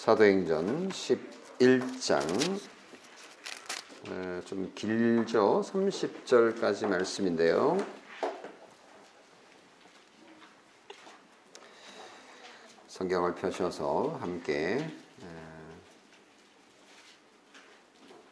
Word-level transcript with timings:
사도행전 0.00 0.88
11장 0.88 2.58
좀 4.46 4.72
길죠. 4.74 5.60
30절까지 5.62 6.86
말씀인데요. 6.86 7.76
성경을 12.88 13.34
펴셔서 13.34 14.16
함께 14.22 14.90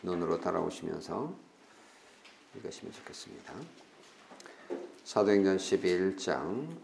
눈으로 0.02 0.40
따라오시면서 0.40 1.34
읽으시면 2.54 2.94
좋겠습니다. 2.94 3.52
사도행전 5.04 5.58
11장 5.58 6.78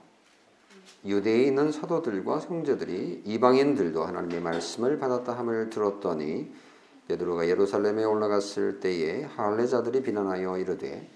유대에 1.04 1.44
있는 1.44 1.72
사도들과 1.72 2.40
형제들이 2.40 3.22
이방인들도 3.24 4.04
하나님의 4.04 4.40
말씀을 4.40 4.98
받았다 4.98 5.36
함을 5.36 5.70
들었더니 5.70 6.52
베드로가 7.08 7.48
예루살렘에 7.48 8.04
올라갔을 8.04 8.80
때에 8.80 9.24
할례자들이 9.24 10.02
비난하여 10.02 10.58
이르되 10.58 11.08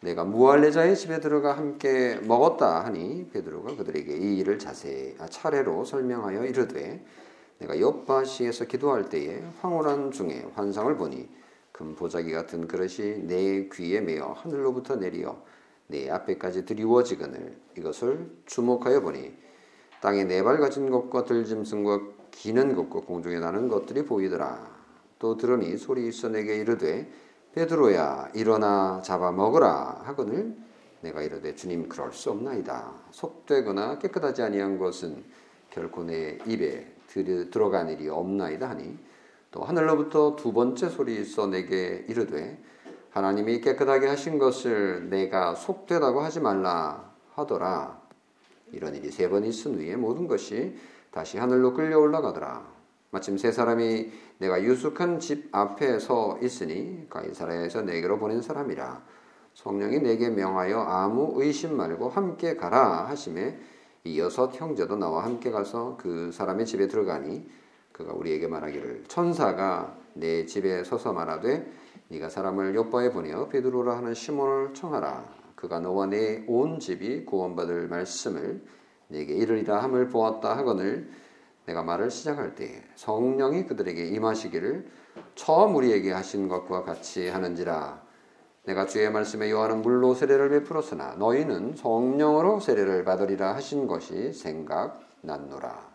내가 0.00 0.24
무할례자의 0.24 0.96
집에 0.96 1.20
들어가 1.20 1.56
함께 1.56 2.18
먹었다 2.22 2.84
하니 2.84 3.28
베드로가 3.32 3.76
그들에게 3.76 4.16
이 4.16 4.38
일을 4.38 4.58
자세히 4.58 5.14
아, 5.18 5.26
차례로 5.26 5.84
설명하여 5.84 6.44
이르되 6.46 7.04
내가 7.58 7.78
옆바시에서 7.78 8.64
기도할 8.64 9.10
때에 9.10 9.42
황홀한 9.60 10.12
중에 10.12 10.46
환상을 10.54 10.96
보니 10.96 11.28
금 11.72 11.94
보자기 11.94 12.32
같은 12.32 12.66
그릇이 12.66 13.26
내 13.26 13.68
귀에 13.72 14.00
매어 14.00 14.32
하늘로부터 14.32 14.96
내리어 14.96 15.42
내 15.90 16.08
앞에까지 16.10 16.64
드리워지거늘 16.64 17.58
이것을 17.76 18.30
주목하여 18.46 19.00
보니 19.00 19.34
땅에 20.00 20.24
네 20.24 20.42
발 20.42 20.58
가진 20.58 20.90
것과 20.90 21.24
들짐승과 21.24 22.00
기는 22.30 22.74
것과 22.74 23.00
공중에 23.00 23.38
나는 23.38 23.68
것들이 23.68 24.04
보이더라. 24.06 24.80
또 25.18 25.36
들으니 25.36 25.76
소리 25.76 26.08
있어 26.08 26.28
내게 26.28 26.56
이르되 26.56 27.10
베드로야 27.52 28.30
일어나 28.34 29.02
잡아 29.02 29.32
먹으라 29.32 30.00
하거늘 30.04 30.56
내가 31.02 31.22
이르되 31.22 31.54
주님 31.54 31.88
그럴 31.88 32.12
수 32.12 32.30
없나이다. 32.30 32.94
속되거나 33.10 33.98
깨끗하지 33.98 34.42
아니한 34.42 34.78
것은 34.78 35.24
결코 35.68 36.04
내 36.04 36.38
입에 36.46 36.94
들어간 37.50 37.88
일이 37.90 38.08
없나이다 38.08 38.70
하니 38.70 38.96
또 39.50 39.62
하늘로부터 39.62 40.36
두 40.36 40.52
번째 40.52 40.88
소리 40.88 41.20
있어 41.20 41.46
내게 41.48 42.04
이르되 42.08 42.58
하나님이 43.10 43.60
깨끗하게 43.60 44.06
하신 44.06 44.38
것을 44.38 45.08
내가 45.10 45.54
속되다고 45.54 46.20
하지 46.20 46.40
말라 46.40 47.12
하더라. 47.34 48.00
이런 48.72 48.94
일이 48.94 49.10
세 49.10 49.28
번 49.28 49.44
있은 49.44 49.74
후에 49.74 49.96
모든 49.96 50.28
것이 50.28 50.76
다시 51.10 51.38
하늘로 51.38 51.74
끌려 51.74 51.98
올라가더라. 51.98 52.64
마침 53.10 53.36
세 53.36 53.50
사람이 53.50 54.12
내가 54.38 54.62
유숙한 54.62 55.18
집 55.18 55.48
앞에 55.50 55.98
서 55.98 56.38
있으니 56.40 57.06
가이사라에서 57.10 57.82
내게로 57.82 58.18
보낸 58.20 58.40
사람이라. 58.40 59.02
성령이 59.54 59.98
내게 59.98 60.30
명하여 60.30 60.78
아무 60.78 61.32
의심 61.42 61.76
말고 61.76 62.08
함께 62.08 62.54
가라 62.54 63.08
하심에 63.08 63.58
이 64.04 64.20
여섯 64.20 64.54
형제도 64.54 64.94
나와 64.96 65.24
함께 65.24 65.50
가서 65.50 65.98
그 66.00 66.30
사람의 66.32 66.64
집에 66.66 66.86
들어가니 66.86 67.44
그가 67.90 68.12
우리에게 68.12 68.46
말하기를 68.46 69.04
천사가 69.08 69.96
내 70.14 70.46
집에 70.46 70.84
서서 70.84 71.12
말하되 71.12 71.70
네가 72.10 72.28
사람을 72.28 72.74
요바에 72.74 73.10
보내어 73.10 73.48
베드로라 73.48 73.96
하는 73.96 74.14
시몬을 74.14 74.74
청하라. 74.74 75.24
그가 75.54 75.78
너와 75.78 76.06
내 76.06 76.44
온 76.48 76.80
집이 76.80 77.24
구원받을 77.24 77.86
말씀을 77.86 78.64
네게 79.08 79.34
이르리라 79.34 79.82
함을 79.82 80.08
보았다 80.08 80.56
하거늘 80.56 81.08
내가 81.66 81.82
말을 81.82 82.10
시작할 82.10 82.54
때 82.54 82.82
성령이 82.96 83.66
그들에게 83.66 84.08
임하시기를 84.08 84.88
처음 85.34 85.76
우리에게 85.76 86.12
하신 86.12 86.48
것과 86.48 86.82
같이 86.82 87.28
하는지라 87.28 88.02
내가 88.64 88.86
주의 88.86 89.10
말씀에 89.10 89.50
요하는 89.50 89.82
물로 89.82 90.14
세례를 90.14 90.48
베풀었으나 90.48 91.16
너희는 91.16 91.74
성령으로 91.76 92.60
세례를 92.60 93.04
받으리라 93.04 93.54
하신 93.54 93.86
것이 93.86 94.32
생각났노라 94.32 95.90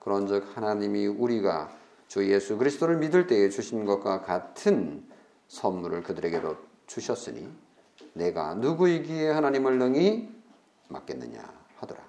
그런즉 0.00 0.56
하나님이 0.56 1.06
우리가 1.06 1.70
주 2.06 2.30
예수 2.30 2.58
그리스도를 2.58 2.98
믿을 2.98 3.26
때에 3.26 3.48
주신 3.48 3.84
것과 3.84 4.20
같은 4.22 5.08
선물을 5.50 6.04
그들에게도 6.04 6.56
주셨으니 6.86 7.48
내가 8.14 8.54
누구이기에 8.54 9.30
하나님을 9.30 9.78
능히 9.78 10.28
맡겠느냐 10.88 11.42
하더라. 11.76 12.00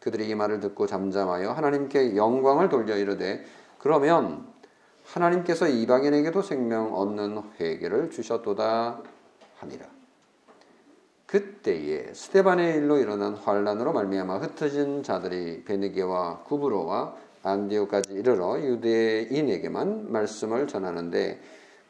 그들이 0.00 0.28
이 0.28 0.34
말을 0.34 0.60
듣고 0.60 0.86
잠잠하여 0.86 1.52
하나님께 1.52 2.16
영광을 2.16 2.70
돌려 2.70 2.96
이르되 2.96 3.44
그러면 3.78 4.46
하나님께서 5.04 5.68
이방인에게도 5.68 6.40
생명 6.42 6.94
얻는 6.94 7.42
회개를 7.60 8.10
주셨도다 8.10 9.02
하니라. 9.58 9.86
그때에 11.26 12.14
스테반의 12.14 12.76
일로 12.76 12.98
일어난 12.98 13.34
환란으로 13.34 13.92
말미암아 13.92 14.38
흩어진 14.38 15.02
자들이 15.02 15.64
베네게와 15.64 16.44
구브로와 16.44 17.14
안디오까지 17.42 18.14
이르러 18.14 18.58
유대인에게만 18.60 20.10
말씀을 20.12 20.66
전하는데 20.66 21.40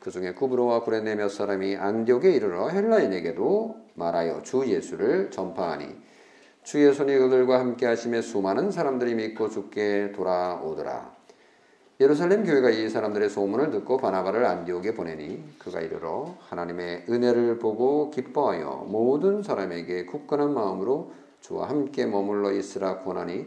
그 0.02 0.10
중에 0.10 0.34
구브로와 0.34 0.82
구레네 0.82 1.14
몇 1.14 1.28
사람이 1.28 1.76
안디옥에 1.76 2.32
이르러 2.32 2.68
헬라인에게도 2.68 3.76
말하여 3.94 4.42
주 4.42 4.66
예수를 4.66 5.30
전파하니 5.30 5.86
주의 6.64 6.92
손이 6.92 7.16
그들과 7.18 7.60
함께 7.60 7.86
하심에 7.86 8.20
수많은 8.20 8.72
사람들이 8.72 9.14
믿고 9.14 9.48
죽게 9.48 10.10
돌아오더라. 10.12 11.14
예루살렘 12.00 12.44
교회가 12.44 12.70
이 12.70 12.88
사람들의 12.88 13.30
소문을 13.30 13.70
듣고 13.70 13.96
바나바를 13.98 14.44
안디옥에 14.44 14.94
보내니 14.94 15.58
그가 15.60 15.80
이르러 15.80 16.34
하나님의 16.48 17.04
은혜를 17.08 17.60
보고 17.60 18.10
기뻐하여 18.10 18.86
모든 18.88 19.44
사람에게 19.44 20.06
굳건한 20.06 20.52
마음으로 20.52 21.12
주와 21.40 21.68
함께 21.68 22.06
머물러 22.06 22.50
있으라 22.50 22.98
권하니 23.02 23.46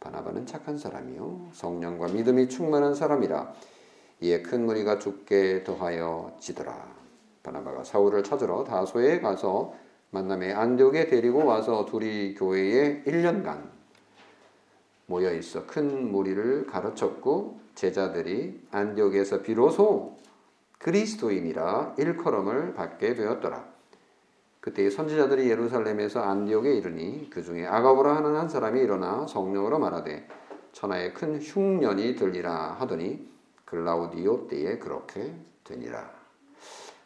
바나바는 0.00 0.46
착한 0.46 0.76
사람이요 0.76 1.50
성령과 1.52 2.08
믿음이 2.08 2.48
충만한 2.48 2.96
사람이라 2.96 3.54
이에 4.20 4.42
큰 4.42 4.66
무리가 4.66 4.98
죽게 4.98 5.64
더하여 5.64 6.36
지더라. 6.40 6.94
바나바가 7.42 7.84
사울을 7.84 8.22
찾으러 8.22 8.64
다소에 8.64 9.20
가서 9.20 9.74
만남에 10.10 10.52
안디옥에 10.52 11.06
데리고 11.06 11.44
와서 11.44 11.84
둘이 11.84 12.34
교회에 12.34 13.02
1년간 13.04 13.68
모여 15.06 15.34
있어 15.34 15.66
큰 15.66 16.10
무리를 16.10 16.66
가르쳤고 16.66 17.60
제자들이 17.74 18.62
안디옥에서 18.70 19.42
비로소 19.42 20.16
그리스도인이라 20.78 21.96
일컬음을 21.98 22.74
받게 22.74 23.14
되었더라. 23.14 23.74
그때 24.60 24.88
선지자들이 24.88 25.50
예루살렘에서 25.50 26.22
안디옥에 26.22 26.74
이르니 26.74 27.28
그 27.28 27.42
중에 27.42 27.66
아가보라 27.66 28.16
하는 28.16 28.36
한 28.36 28.48
사람이 28.48 28.80
일어나 28.80 29.26
성령으로 29.26 29.78
말하되 29.78 30.26
천하에 30.72 31.12
큰 31.12 31.38
흉년이 31.38 32.16
들리라 32.16 32.76
하더니 32.78 33.33
글라우디오 33.64 34.46
때에 34.48 34.78
그렇게 34.78 35.34
되니라. 35.64 36.10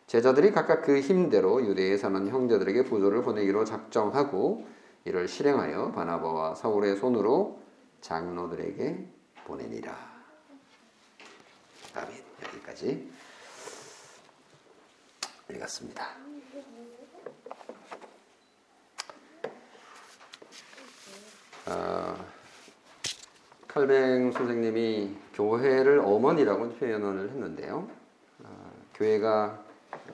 제자들이 0.07 0.53
각각 0.53 0.83
그 0.83 1.01
힘대로 1.01 1.65
유대에 1.65 1.97
사는 1.99 2.29
형제들에게 2.29 2.85
부조를 2.85 3.23
보내기로 3.23 3.65
작정하고 3.65 4.67
이를 5.05 5.29
실행하여 5.29 5.93
바나바와 5.93 6.55
사울의 6.55 6.97
손으로 6.97 7.61
장로들에게 8.01 9.07
보내니라. 9.45 9.95
아멘. 11.95 12.25
여기까지 12.45 13.11
읽었습니다. 15.51 16.07
아, 21.67 22.17
칼뱅 23.67 24.33
선생님이 24.33 25.28
교회를 25.39 26.01
어머니라고 26.01 26.71
표현을 26.71 27.31
했는데요. 27.31 27.89
어, 28.43 28.73
교회가 28.95 29.63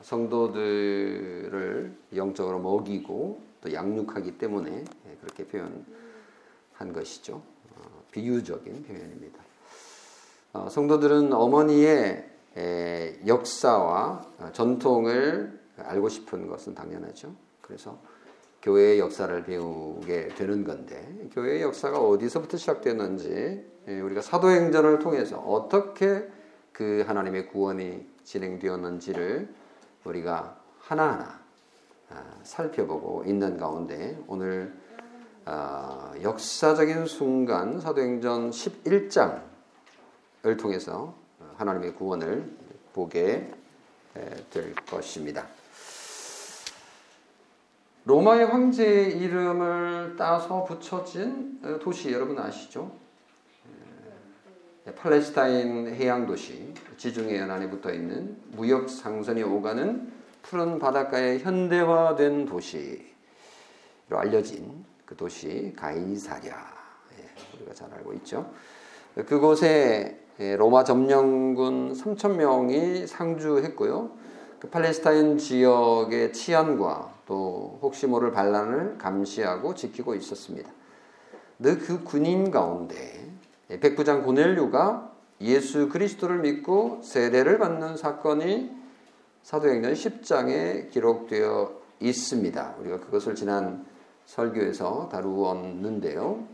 성도들을 0.02 1.96
영적으로 2.14 2.58
먹이고 2.58 3.40
또 3.62 3.72
양육하기 3.72 4.36
때문에 4.36 4.84
예, 5.06 5.16
그렇게 5.22 5.46
표현한 5.46 6.92
것이죠. 6.92 7.36
어, 7.36 8.02
비유적인 8.12 8.84
표현입니다. 8.84 9.38
어, 10.52 10.68
성도들은 10.68 11.32
어머니의 11.32 12.30
에, 12.56 13.18
역사와 13.26 14.26
전통을 14.52 15.58
알고 15.78 16.10
싶은 16.10 16.46
것은 16.48 16.74
당연하죠. 16.74 17.34
그래서 17.62 17.98
교회의 18.64 18.98
역사를 18.98 19.44
배우게 19.44 20.28
되는 20.28 20.64
건데 20.64 21.28
교회의 21.32 21.60
역사가 21.60 22.00
어디서부터 22.00 22.56
시작되는지 22.56 23.70
예, 23.88 24.00
우리가 24.00 24.22
사도행전을 24.22 25.00
통해서 25.00 25.38
어떻게 25.38 26.26
그 26.72 27.04
하나님의 27.06 27.48
구원이 27.48 28.08
진행되었는지를 28.24 29.54
우리가 30.04 30.58
하나하나 30.78 31.40
아, 32.08 32.22
살펴보고 32.42 33.24
있는 33.26 33.58
가운데 33.58 34.18
오늘 34.26 34.74
아, 35.44 36.14
역사적인 36.22 37.04
순간 37.04 37.80
사도행전 37.80 38.50
11장 38.50 39.42
통해서 40.58 41.14
하나님의 41.56 41.94
구원을 41.94 42.50
보게 42.94 43.52
될 44.50 44.74
것입니다. 44.74 45.46
로마의 48.06 48.46
황제의 48.46 49.16
이름을 49.18 50.16
따서 50.18 50.62
붙여진 50.64 51.58
도시 51.80 52.12
여러분 52.12 52.38
아시죠? 52.38 52.92
팔레스타인 54.96 55.88
해양 55.94 56.26
도시 56.26 56.74
지중해 56.98 57.38
연안에 57.38 57.70
붙어 57.70 57.90
있는 57.90 58.36
무역 58.52 58.90
상선이 58.90 59.42
오가는 59.42 60.12
푸른 60.42 60.78
바닷가의 60.78 61.38
현대화된 61.38 62.44
도시로 62.44 63.00
알려진 64.10 64.84
그 65.06 65.16
도시 65.16 65.72
가이사랴 65.74 66.44
예, 66.44 67.56
우리가 67.56 67.72
잘 67.72 67.90
알고 67.94 68.12
있죠. 68.14 68.52
그곳에 69.14 70.20
로마 70.58 70.84
점령군 70.84 71.94
3천 71.94 72.36
명이 72.36 73.06
상주했고요. 73.06 74.10
그 74.60 74.68
팔레스타인 74.68 75.38
지역의 75.38 76.34
치안과 76.34 77.13
또 77.26 77.78
혹시 77.82 78.06
모를 78.06 78.32
반란을 78.32 78.98
감시하고 78.98 79.74
지키고 79.74 80.14
있었습니다. 80.14 80.70
그 81.58 82.02
군인 82.04 82.50
가운데 82.50 83.30
백부장 83.68 84.22
고넬류가 84.24 85.12
예수 85.40 85.88
그리스도를 85.88 86.38
믿고 86.40 87.00
세례를 87.02 87.58
받는 87.58 87.96
사건이 87.96 88.70
사도행전 89.42 89.92
10장에 89.92 90.90
기록되어 90.90 91.72
있습니다. 92.00 92.74
우리가 92.80 93.00
그것을 93.00 93.34
지난 93.34 93.84
설교에서 94.26 95.08
다루었는데요. 95.10 96.46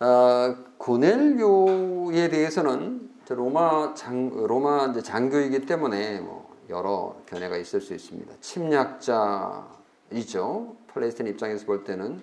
어, 0.00 0.56
고넬료에 0.78 2.28
대해서는 2.28 3.10
로마 3.28 3.94
장 3.94 4.30
로마 4.46 4.92
장교이기 4.92 5.66
때문에 5.66 6.20
뭐 6.20 6.45
여러 6.68 7.16
견해가 7.26 7.56
있을 7.56 7.80
수 7.80 7.94
있습니다. 7.94 8.34
침략자이죠. 8.40 9.66
팔레스타인 10.88 11.30
입장에서 11.30 11.66
볼 11.66 11.84
때는 11.84 12.20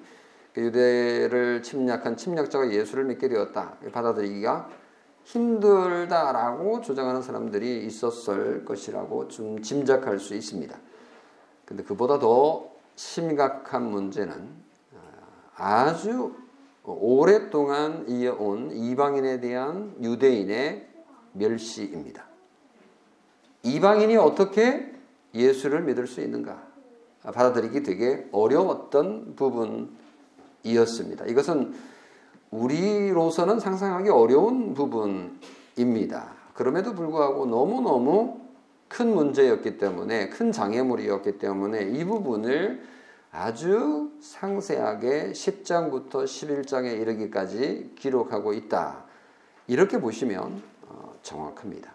그 0.54 0.62
유대를 0.62 1.64
침략한 1.64 2.18
침략자가 2.18 2.72
예수를 2.72 3.06
믿게 3.06 3.28
되었다. 3.30 3.78
받아들이기가 3.92 4.70
힘들다라고 5.24 6.82
주장하는 6.82 7.22
사람들이 7.22 7.86
있었을 7.86 8.66
것이라고 8.66 9.30
좀 9.30 9.62
짐작할 9.62 10.20
수 10.20 10.36
있습니다. 10.36 10.78
근데 11.66 11.84
그보다 11.84 12.20
더 12.20 12.70
심각한 12.96 13.90
문제는 13.90 14.50
어, 14.92 15.00
아주 15.56 16.36
오랫동안 16.84 18.06
이어온 18.10 18.72
이방인에 18.72 19.40
대한 19.40 19.96
유대인의 20.02 20.90
멸시입니다. 21.32 22.33
이방인이 23.64 24.18
어떻게 24.18 24.92
예수를 25.34 25.82
믿을 25.84 26.06
수 26.08 26.22
있는가? 26.22 26.62
받아들이기 27.24 27.84
되게 27.84 28.28
어려웠던 28.32 29.36
부분이었습니다. 29.36 31.26
이것은 31.26 31.74
우리로서는 32.52 33.60
상상하기 33.60 34.10
어려운 34.10 34.74
부분입니다. 34.74 36.34
그럼에도 36.54 36.94
불구하고 36.94 37.46
너무너무 37.46 38.42
큰 38.90 39.16
문제였기 39.16 39.78
때문에, 39.78 40.30
큰 40.30 40.52
장애물이었기 40.52 41.40
때문에 41.40 41.84
이 41.84 42.04
부분을 42.04 42.84
아주 43.32 44.12
상세하게 44.22 45.32
10장부터 45.32 46.26
11장에 46.26 47.02
이르기까지 47.02 47.94
기록하고 47.96 48.54
있다. 48.54 49.06
이렇게 49.66 50.00
보시면 50.00 50.62
어, 50.88 51.14
정확합니다. 51.24 51.92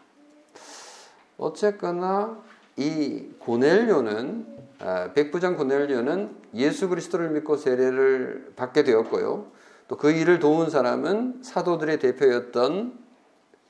어쨌거나 1.38 2.42
이 2.76 3.30
고넬료는 3.38 4.58
아, 4.80 5.12
백부장 5.12 5.56
고넬료는 5.56 6.36
예수 6.54 6.88
그리스도를 6.88 7.30
믿고 7.30 7.56
세례를 7.56 8.52
받게 8.54 8.84
되었고요. 8.84 9.46
또 9.88 9.96
그 9.96 10.10
일을 10.10 10.38
도운 10.38 10.68
사람은 10.68 11.42
사도들의 11.42 11.98
대표였던 11.98 12.98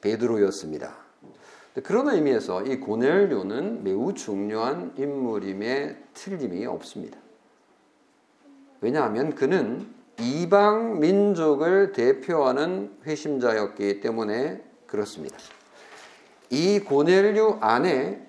베드로였습니다. 0.00 0.96
그런 1.84 2.08
의미에서 2.08 2.64
이 2.64 2.80
고넬료는 2.80 3.84
매우 3.84 4.12
중요한 4.14 4.92
인물임에 4.98 5.96
틀림이 6.14 6.66
없습니다. 6.66 7.18
왜냐하면 8.80 9.34
그는 9.36 9.86
이방 10.20 10.98
민족을 10.98 11.92
대표하는 11.92 12.90
회심자였기 13.06 14.00
때문에 14.00 14.60
그렇습니다. 14.86 15.38
이 16.50 16.80
고넬류 16.80 17.58
안에 17.60 18.26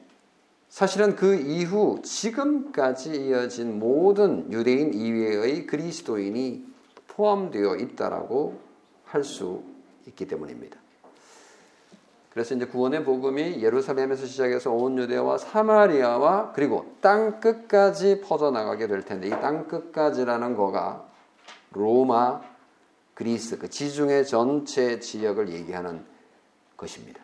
사실은 0.69 1.15
그 1.15 1.35
이후 1.35 1.99
지금까지 2.03 3.27
이어진 3.27 3.79
모든 3.79 4.51
유대인 4.51 4.93
이외의 4.93 5.65
그리스도인이 5.65 6.63
포함되어 7.07 7.77
있다라고 7.77 8.59
할 9.05 9.23
수 9.23 9.63
있기 10.07 10.27
때문입니다. 10.27 10.77
그래서 12.31 12.53
이제 12.55 12.65
구원의 12.65 13.03
복음이 13.03 13.61
예루살렘에서 13.63 14.27
시작해서 14.27 14.71
온 14.71 14.97
유대와 14.97 15.39
사마리아와 15.39 16.51
그리고 16.53 16.95
땅 17.01 17.39
끝까지 17.39 18.21
퍼져나가게 18.21 18.87
될 18.87 19.03
텐데 19.03 19.27
이 19.27 19.31
땅 19.31 19.67
끝까지라는 19.67 20.55
거가 20.55 21.07
로마, 21.71 22.41
그리스, 23.15 23.57
그 23.57 23.69
지중해 23.69 24.23
전체 24.23 24.99
지역을 24.99 25.49
얘기하는 25.49 26.05
것입니다. 26.77 27.21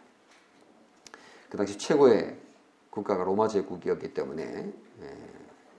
그 1.55 1.57
당시 1.57 1.77
최고의 1.77 2.35
국가가 2.89 3.23
로마 3.23 3.47
제국이었기 3.47 4.13
때문에 4.13 4.43
예, 4.43 5.17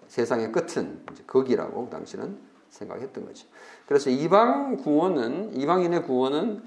세상의 0.09 0.51
끝은 0.51 1.05
거기라고 1.27 1.85
그 1.85 1.91
당시는 1.91 2.39
생각했던 2.71 3.27
거죠. 3.27 3.47
그래서 3.87 4.09
이방 4.09 4.79
구원은 4.79 5.55
이방인의 5.61 6.05
구원은 6.05 6.63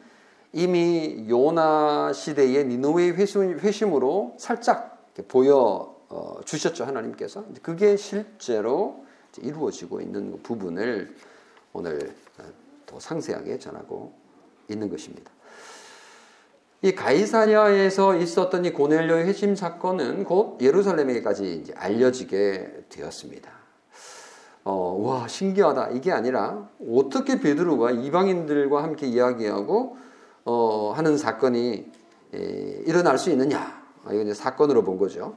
이미 0.53 1.25
요나 1.27 2.13
시대의 2.13 2.65
니누의 2.65 3.13
회심, 3.13 3.95
으로 3.95 4.35
살짝 4.37 5.11
보여 5.27 5.95
어, 6.09 6.41
주셨죠 6.45 6.85
하나님께서 6.85 7.45
그게 7.63 7.97
실제로 7.97 9.05
이루어지고 9.39 10.01
있는 10.01 10.39
부분을 10.43 11.15
오늘 11.73 12.15
어, 12.37 12.43
더 12.85 12.99
상세하게 12.99 13.57
전하고 13.57 14.13
있는 14.67 14.87
것입니다. 14.87 15.31
이 16.81 16.95
가이사랴에서 16.95 18.15
있었던 18.15 18.63
이 18.63 18.71
고넬료의 18.71 19.25
회심 19.25 19.53
사건은 19.55 20.23
곧 20.23 20.61
예루살렘에까지 20.61 21.55
이제 21.55 21.73
알려지게 21.75 22.85
되었습니다. 22.87 23.51
어, 24.63 24.97
와 25.01 25.27
신기하다 25.27 25.89
이게 25.89 26.11
아니라 26.11 26.69
어떻게 26.89 27.39
베드로가 27.39 27.91
이방인들과 27.91 28.81
함께 28.81 29.07
이야기하고 29.07 29.97
어, 30.45 30.93
하는 30.95 31.17
사건이 31.17 31.91
에, 32.33 32.37
일어날 32.85 33.17
수 33.17 33.29
있느냐 33.31 33.81
이건 34.05 34.21
이제 34.21 34.33
사건으로 34.33 34.83
본 34.83 34.97
거죠. 34.97 35.35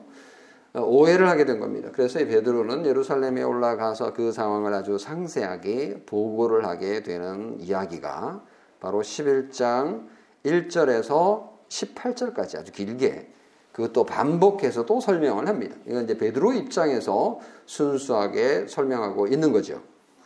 어, 0.75 0.81
오해를 0.81 1.29
하게 1.29 1.45
된 1.45 1.59
겁니다. 1.59 1.91
그래서 1.93 2.21
이 2.21 2.27
베드로는 2.27 2.87
예루살렘에 2.87 3.43
올라가서 3.43 4.13
그 4.13 4.31
상황을 4.31 4.73
아주 4.75 4.97
상세하게 4.97 6.05
보고를 6.07 6.67
하게 6.67 7.03
되는 7.03 7.59
이야기가 7.59 8.45
바로 8.79 9.01
11장 9.03 10.07
1절에서 10.45 11.51
18절까지 11.69 12.59
아주 12.59 12.73
길게 12.73 13.33
그것도 13.73 14.05
반복해서 14.05 14.85
또 14.85 15.01
설명을 15.01 15.49
합니다. 15.49 15.77
이건 15.87 16.05
이제 16.05 16.17
베드로 16.19 16.53
입장에서 16.53 17.41
순수하게 17.65 18.67
설명하고 18.69 19.29
있는 19.29 19.53
거죠. 19.53 19.83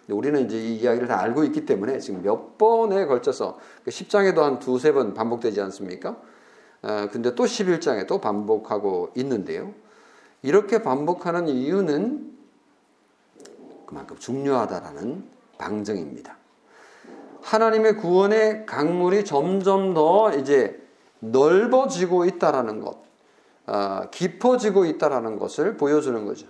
우리는 0.09 0.45
이제 0.45 0.57
이 0.57 0.77
이야기를 0.77 1.09
다 1.09 1.21
알고 1.21 1.45
있기 1.45 1.65
때문에 1.67 1.99
지금 1.99 2.23
몇 2.23 2.59
번에 2.59 3.07
걸쳐서 3.07 3.59
10장에도 3.87 4.37
그한 4.37 4.59
두세 4.59 4.93
번 4.93 5.15
반복되지 5.15 5.61
않습니까? 5.63 6.17
어, 6.83 7.09
근데 7.11 7.35
또 7.35 7.45
11장에 7.45 8.07
또 8.07 8.21
반복하고 8.21 9.11
있는데요. 9.17 9.73
이렇게 10.43 10.83
반복하는 10.83 11.49
이유는 11.49 12.37
그만큼 13.87 14.17
중요하다라는 14.19 15.25
방증입니다. 15.59 16.37
하나님의 17.47 17.97
구원의 17.99 18.67
강물이 18.67 19.25
점점 19.25 19.95
더 19.95 20.33
이제 20.35 20.83
넓어지고 21.21 22.25
있다라는 22.25 22.81
것, 22.81 22.99
어, 23.67 24.03
깊어지고 24.11 24.85
있다라는 24.85 25.39
것을 25.39 25.77
보여주는 25.77 26.25
거죠. 26.27 26.49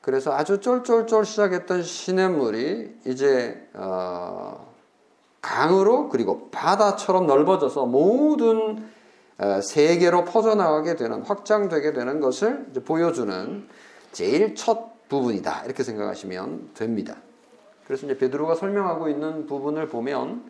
그래서 0.00 0.32
아주 0.32 0.60
쫄쫄쫄 0.60 1.26
시작했던 1.26 1.82
시냇물이 1.82 3.00
이제 3.04 3.68
어, 3.74 4.72
강으로 5.42 6.08
그리고 6.08 6.48
바다처럼 6.50 7.26
넓어져서 7.26 7.84
모든 7.84 8.88
어, 9.36 9.60
세계로 9.60 10.24
퍼져나가게 10.24 10.96
되는 10.96 11.20
확장되게 11.20 11.92
되는 11.92 12.20
것을 12.20 12.72
보여주는 12.86 13.68
제일 14.12 14.54
첫 14.54 15.08
부분이다 15.10 15.64
이렇게 15.66 15.82
생각하시면 15.82 16.70
됩니다. 16.72 17.16
그래서 17.90 18.06
이제 18.06 18.16
베드로가 18.16 18.54
설명하고 18.54 19.08
있는 19.08 19.46
부분을 19.46 19.88
보면 19.88 20.48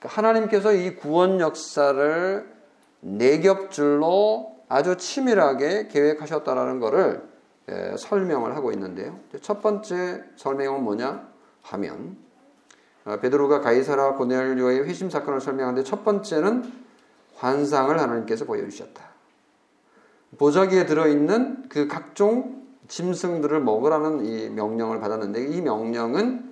하나님께서 0.00 0.72
이 0.72 0.96
구원 0.96 1.38
역사를 1.38 2.52
네 2.98 3.38
겹줄로 3.38 4.56
아주 4.68 4.96
치밀하게 4.96 5.86
계획하셨다라는 5.86 6.80
것을 6.80 7.22
예, 7.70 7.94
설명을 7.96 8.56
하고 8.56 8.72
있는데요. 8.72 9.16
첫 9.42 9.62
번째 9.62 10.24
설명은 10.34 10.82
뭐냐 10.82 11.28
하면 11.62 12.16
어, 13.04 13.16
베드로가 13.20 13.60
가이사라 13.60 14.14
고넬료의 14.14 14.82
회심 14.82 15.08
사건을 15.08 15.40
설명하는데 15.40 15.88
첫 15.88 16.02
번째는 16.02 16.64
환상을 17.36 17.96
하나님께서 17.96 18.44
보여주셨다. 18.44 19.04
보자기에 20.36 20.86
들어있는 20.86 21.68
그 21.68 21.86
각종 21.86 22.60
짐승들을 22.88 23.60
먹으라는 23.60 24.24
이 24.24 24.50
명령을 24.50 24.98
받았는데 24.98 25.46
이 25.46 25.60
명령은 25.60 26.51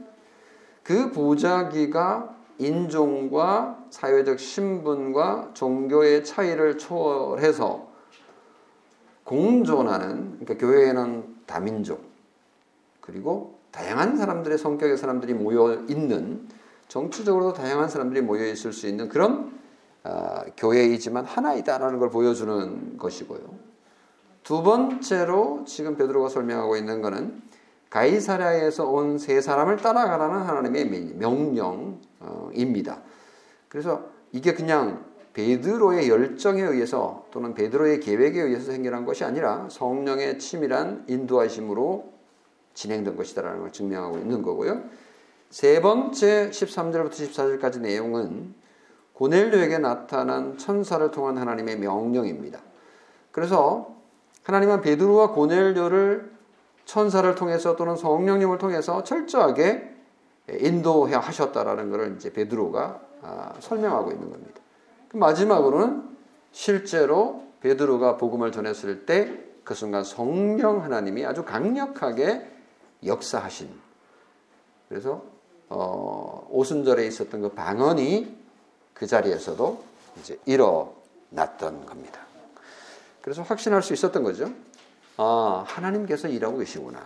그 0.90 1.12
보자기가 1.12 2.34
인종과 2.58 3.84
사회적 3.90 4.40
신분과 4.40 5.50
종교의 5.54 6.24
차이를 6.24 6.78
초월해서 6.78 7.86
공존하는 9.22 10.40
그러니까 10.40 10.58
교회에는 10.58 11.36
다민족 11.46 12.02
그리고 13.00 13.60
다양한 13.70 14.16
사람들의 14.16 14.58
성격의 14.58 14.96
사람들이 14.96 15.32
모여 15.32 15.84
있는 15.88 16.48
정치적으로도 16.88 17.52
다양한 17.52 17.88
사람들이 17.88 18.22
모여 18.22 18.44
있을 18.46 18.72
수 18.72 18.88
있는 18.88 19.08
그런 19.08 19.52
어, 20.02 20.40
교회이지만 20.56 21.24
하나이다라는 21.24 22.00
걸 22.00 22.10
보여주는 22.10 22.98
것이고요. 22.98 23.38
두 24.42 24.64
번째로 24.64 25.62
지금 25.68 25.96
베드로가 25.96 26.28
설명하고 26.28 26.76
있는 26.76 27.00
것은 27.00 27.48
가이사랴에서 27.90 28.88
온 28.88 29.18
세 29.18 29.40
사람을 29.40 29.76
따라가라는 29.76 30.38
하나님의 30.42 31.14
명령입니다. 31.16 33.02
그래서 33.68 34.04
이게 34.32 34.54
그냥 34.54 35.04
베드로의 35.32 36.08
열정에 36.08 36.62
의해서 36.62 37.26
또는 37.30 37.54
베드로의 37.54 38.00
계획에 38.00 38.40
의해서 38.40 38.72
생겨난 38.72 39.04
것이 39.04 39.24
아니라 39.24 39.68
성령의 39.70 40.38
치밀한 40.38 41.04
인도하심으로 41.08 42.12
진행된 42.74 43.16
것이다라는 43.16 43.60
걸 43.60 43.72
증명하고 43.72 44.18
있는 44.18 44.42
거고요. 44.42 44.82
세 45.50 45.80
번째 45.80 46.50
13절부터 46.50 47.10
14절까지 47.10 47.80
내용은 47.80 48.54
고넬료에게 49.14 49.78
나타난 49.78 50.56
천사를 50.56 51.10
통한 51.10 51.38
하나님의 51.38 51.78
명령입니다. 51.78 52.60
그래서 53.32 53.96
하나님은 54.44 54.80
베드로와 54.80 55.32
고넬료를 55.32 56.30
천사를 56.90 57.34
통해서 57.34 57.76
또는 57.76 57.96
성령님을 57.96 58.58
통해서 58.58 59.04
철저하게 59.04 59.94
인도해 60.60 61.14
하셨다라는 61.14 61.90
것을 61.90 62.16
이제 62.16 62.32
베드로가 62.32 63.00
아, 63.22 63.54
설명하고 63.60 64.10
있는 64.10 64.30
겁니다. 64.30 64.60
그 65.08 65.16
마지막으로는 65.16 66.08
실제로 66.52 67.44
베드로가 67.60 68.16
복음을 68.16 68.50
전했을 68.52 69.06
때 69.06 69.50
그 69.70 69.74
순간 69.76 70.02
성령 70.02 70.82
하나님이 70.82 71.24
아주 71.24 71.44
강력하게 71.44 72.44
역사하신 73.06 73.70
그래서 74.88 75.22
어, 75.68 76.48
오순절에 76.50 77.06
있었던 77.06 77.40
그 77.40 77.50
방언이 77.50 78.36
그 78.92 79.06
자리에서도 79.06 79.84
이제 80.18 80.40
일어났던 80.44 81.86
겁니다. 81.86 82.20
그래서 83.22 83.42
확신할 83.42 83.84
수 83.84 83.92
있었던 83.92 84.24
거죠. 84.24 84.50
아, 85.22 85.64
하나님께서 85.66 86.28
일하고 86.28 86.56
계시구나. 86.56 86.98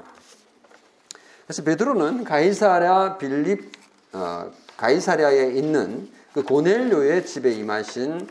그래서 1.46 1.64
베드로는 1.64 2.22
가이사랴 2.22 3.18
빌립 3.18 3.72
어, 4.12 4.52
가이사랴에 4.76 5.54
있는 5.54 6.08
그 6.32 6.44
고넬료의 6.44 7.26
집에 7.26 7.50
임하신 7.50 8.28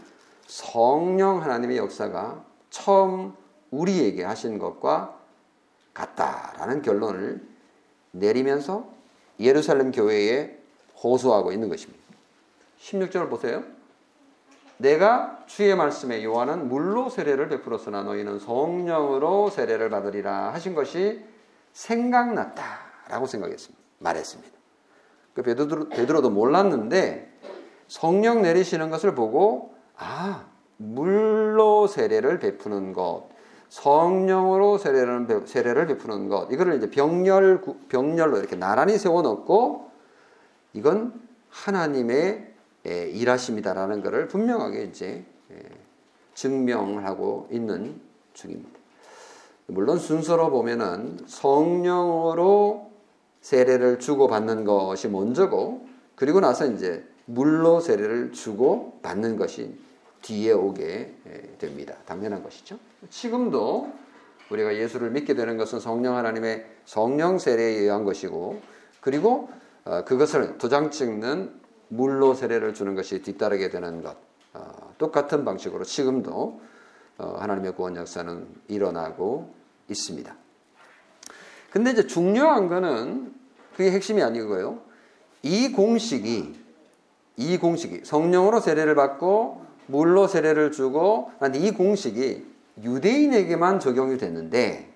성령 0.47 1.41
하나님의 1.41 1.75
역사가 1.75 2.45
처음 2.69 3.33
우리에게 3.71 4.23
하신 4.23 4.57
것과 4.57 5.19
같다라는 5.93 6.81
결론을 6.81 7.45
내리면서 8.11 8.87
예루살렘 9.41 9.91
교회에 9.91 10.57
호소하고 11.03 11.51
있는 11.51 11.67
것입니다. 11.67 12.01
16절 12.79 13.29
보세요. 13.29 13.65
내가 14.83 15.39
주의 15.45 15.73
말씀에 15.75 16.25
요한은 16.25 16.67
물로 16.67 17.09
세례를 17.09 17.47
베풀었으나 17.47 18.03
너희는 18.03 18.39
성령으로 18.39 19.49
세례를 19.49 19.89
받으리라 19.89 20.53
하신 20.53 20.75
것이 20.75 21.23
생각났다라고 21.71 23.25
생각했습니다. 23.25 23.81
말했습니다. 23.99 24.51
그 25.35 25.41
베드로, 25.41 25.87
베드로도 25.87 26.29
몰랐는데 26.29 27.31
성령 27.87 28.41
내리시는 28.41 28.89
것을 28.89 29.15
보고 29.15 29.73
아 29.95 30.45
물로 30.75 31.87
세례를 31.87 32.39
베푸는 32.39 32.91
것, 32.91 33.29
성령으로 33.69 34.77
세례를, 34.77 35.43
세례를 35.45 35.87
베푸는 35.87 36.27
것, 36.27 36.51
이거를 36.51 36.75
이제 36.75 36.89
병렬 36.89 37.61
병렬로 37.87 38.37
이렇게 38.37 38.57
나란히 38.57 38.97
세워놓고 38.97 39.91
이건 40.73 41.13
하나님의 41.49 42.17
예, 42.17 42.52
일하심이다라는 42.85 44.01
것을 44.01 44.27
분명하게 44.27 44.83
이제 44.83 45.23
예, 45.51 45.57
증명을 46.35 47.05
하고 47.05 47.47
있는 47.51 47.99
중입니다. 48.33 48.79
물론 49.67 49.97
순서로 49.97 50.49
보면은 50.49 51.19
성령으로 51.25 52.91
세례를 53.41 53.99
주고 53.99 54.27
받는 54.27 54.65
것이 54.65 55.07
먼저고 55.07 55.87
그리고 56.15 56.39
나서 56.39 56.65
이제 56.65 57.05
물로 57.25 57.79
세례를 57.79 58.33
주고 58.33 58.99
받는 59.01 59.37
것이 59.37 59.77
뒤에 60.21 60.51
오게 60.51 61.13
예, 61.27 61.57
됩니다. 61.57 61.95
당연한 62.05 62.43
것이죠. 62.43 62.77
지금도 63.09 63.91
우리가 64.49 64.75
예수를 64.75 65.11
믿게 65.11 65.35
되는 65.35 65.57
것은 65.57 65.79
성령 65.79 66.15
하나님의 66.17 66.65
성령 66.85 67.39
세례에 67.39 67.79
의한 67.79 68.03
것이고 68.03 68.61
그리고 69.01 69.49
어, 69.85 70.03
그것을 70.05 70.57
도장 70.57 70.91
찍는 70.91 71.62
물로 71.95 72.33
세례를 72.33 72.73
주는 72.73 72.95
것이 72.95 73.21
뒤따르게 73.21 73.69
되는 73.69 74.01
것. 74.01 74.17
어, 74.53 74.93
똑같은 74.97 75.45
방식으로 75.45 75.83
지금도 75.83 76.61
어, 77.17 77.35
하나님의 77.37 77.75
구원 77.75 77.95
역사는 77.95 78.47
일어나고 78.67 79.53
있습니다. 79.89 80.35
근데 81.71 81.91
이제 81.91 82.05
중요한 82.05 82.67
거는 82.67 83.33
그게 83.75 83.91
핵심이 83.91 84.21
아니고요. 84.21 84.79
이 85.41 85.71
공식이 85.71 86.61
이 87.35 87.57
공식이 87.57 88.01
성령으로 88.03 88.59
세례를 88.59 88.95
받고 88.95 89.65
물로 89.87 90.27
세례를 90.27 90.71
주고 90.71 91.31
이 91.55 91.71
공식이 91.71 92.45
유대인에게만 92.83 93.79
적용이 93.79 94.17
됐는데 94.17 94.93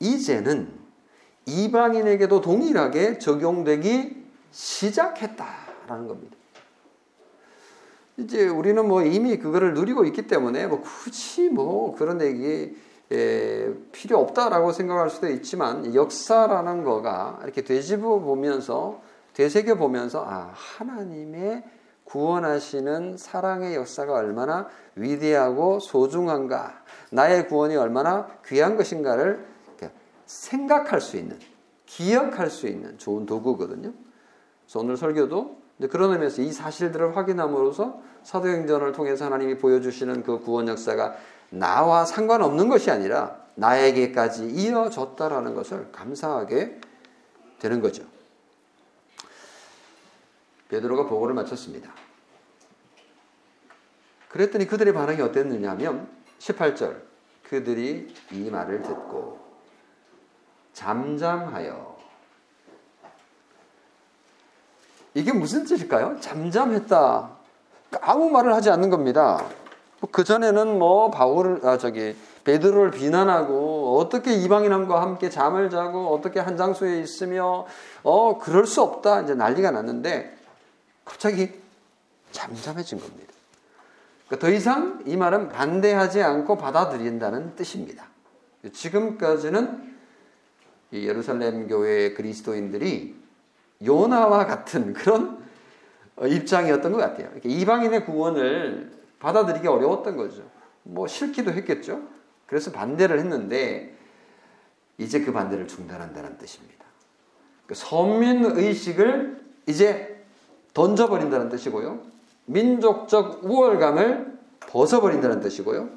이제는 0.00 0.72
이방인에게도 1.46 2.40
동일하게 2.40 3.18
적용되기 3.18 4.22
시작했다 4.50 5.61
라는 5.92 6.08
겁니다. 6.08 6.36
이제 8.16 8.48
우리는 8.48 8.86
뭐 8.86 9.02
이미 9.02 9.38
그거를 9.38 9.74
누리고 9.74 10.04
있기 10.04 10.26
때문에 10.26 10.66
뭐 10.66 10.80
굳이 10.80 11.48
뭐 11.48 11.94
그런 11.94 12.20
얘기 12.20 12.76
필요 13.92 14.18
없다라고 14.20 14.72
생각할 14.72 15.10
수도 15.10 15.28
있지만 15.28 15.94
역사라는 15.94 16.84
거가 16.84 17.40
이렇게 17.42 17.62
되짚어 17.62 18.20
보면서 18.20 19.02
되새겨 19.34 19.76
보면서 19.76 20.24
아 20.26 20.50
하나님의 20.54 21.64
구원하시는 22.04 23.16
사랑의 23.16 23.74
역사가 23.74 24.14
얼마나 24.14 24.68
위대하고 24.96 25.78
소중한가 25.80 26.82
나의 27.10 27.48
구원이 27.48 27.76
얼마나 27.76 28.28
귀한 28.46 28.76
것인가를 28.76 29.46
생각할 30.26 31.00
수 31.00 31.16
있는 31.16 31.38
기억할 31.84 32.48
수 32.48 32.66
있는 32.66 32.96
좋은 32.96 33.26
도구거든요. 33.26 33.92
그래서 34.64 34.80
오늘 34.80 34.96
설교도 34.96 35.61
그런 35.90 36.12
의미에서 36.12 36.42
이 36.42 36.52
사실들을 36.52 37.16
확인함으로써 37.16 38.00
사도행전을 38.22 38.92
통해서 38.92 39.24
하나님이 39.24 39.58
보여주시는 39.58 40.22
그 40.22 40.40
구원 40.40 40.68
역사가 40.68 41.16
나와 41.50 42.04
상관없는 42.04 42.68
것이 42.68 42.90
아니라 42.90 43.42
나에게까지 43.54 44.50
이어졌다라는 44.50 45.54
것을 45.54 45.90
감사하게 45.92 46.80
되는 47.58 47.80
거죠. 47.80 48.04
베드로가 50.68 51.06
보고를 51.06 51.34
마쳤습니다. 51.34 51.92
그랬더니 54.28 54.66
그들의 54.66 54.94
반응이 54.94 55.20
어땠느냐 55.20 55.70
하면 55.72 56.08
18절 56.38 57.02
그들이 57.42 58.14
이 58.30 58.50
말을 58.50 58.80
듣고 58.80 59.38
잠잠하여 60.72 61.91
이게 65.14 65.32
무슨 65.32 65.64
뜻일까요? 65.64 66.18
잠잠했다. 66.20 67.30
아무 68.00 68.30
말을 68.30 68.54
하지 68.54 68.70
않는 68.70 68.90
겁니다. 68.90 69.44
그 70.10 70.24
전에는 70.24 70.78
뭐 70.78 71.10
바울을 71.10 71.64
아 71.66 71.78
저기 71.78 72.16
베드로를 72.44 72.90
비난하고 72.90 73.98
어떻게 73.98 74.34
이방인과 74.34 75.00
함께 75.00 75.30
잠을 75.30 75.70
자고 75.70 76.12
어떻게 76.12 76.40
한 76.40 76.56
장소에 76.56 77.00
있으며 77.00 77.66
어 78.02 78.38
그럴 78.38 78.66
수 78.66 78.82
없다 78.82 79.22
이제 79.22 79.34
난리가 79.34 79.70
났는데 79.70 80.36
갑자기 81.04 81.52
잠잠해진 82.32 82.98
겁니다. 82.98 83.32
그러니까 84.26 84.46
더 84.46 84.52
이상 84.52 85.02
이 85.06 85.16
말은 85.16 85.50
반대하지 85.50 86.22
않고 86.22 86.56
받아들인다는 86.56 87.54
뜻입니다. 87.54 88.06
지금까지는 88.72 89.92
예루살렘 90.92 91.68
교회 91.68 92.12
그리스도인들이 92.14 93.21
요나와 93.84 94.46
같은 94.46 94.92
그런 94.92 95.42
입장이었던 96.20 96.92
것 96.92 96.98
같아요. 96.98 97.30
이방인의 97.44 98.04
구원을 98.04 98.92
받아들이기 99.18 99.66
어려웠던 99.66 100.16
거죠. 100.16 100.42
뭐 100.82 101.06
싫기도 101.06 101.52
했겠죠. 101.52 102.02
그래서 102.46 102.70
반대를 102.70 103.18
했는데 103.18 103.96
이제 104.98 105.20
그 105.20 105.32
반대를 105.32 105.66
중단한다는 105.68 106.38
뜻입니다. 106.38 106.84
그 107.66 107.74
서민 107.74 108.44
의식을 108.44 109.40
이제 109.66 110.24
던져버린다는 110.74 111.48
뜻이고요. 111.48 112.00
민족적 112.46 113.44
우월감을 113.44 114.38
벗어버린다는 114.60 115.40
뜻이고요. 115.40 115.88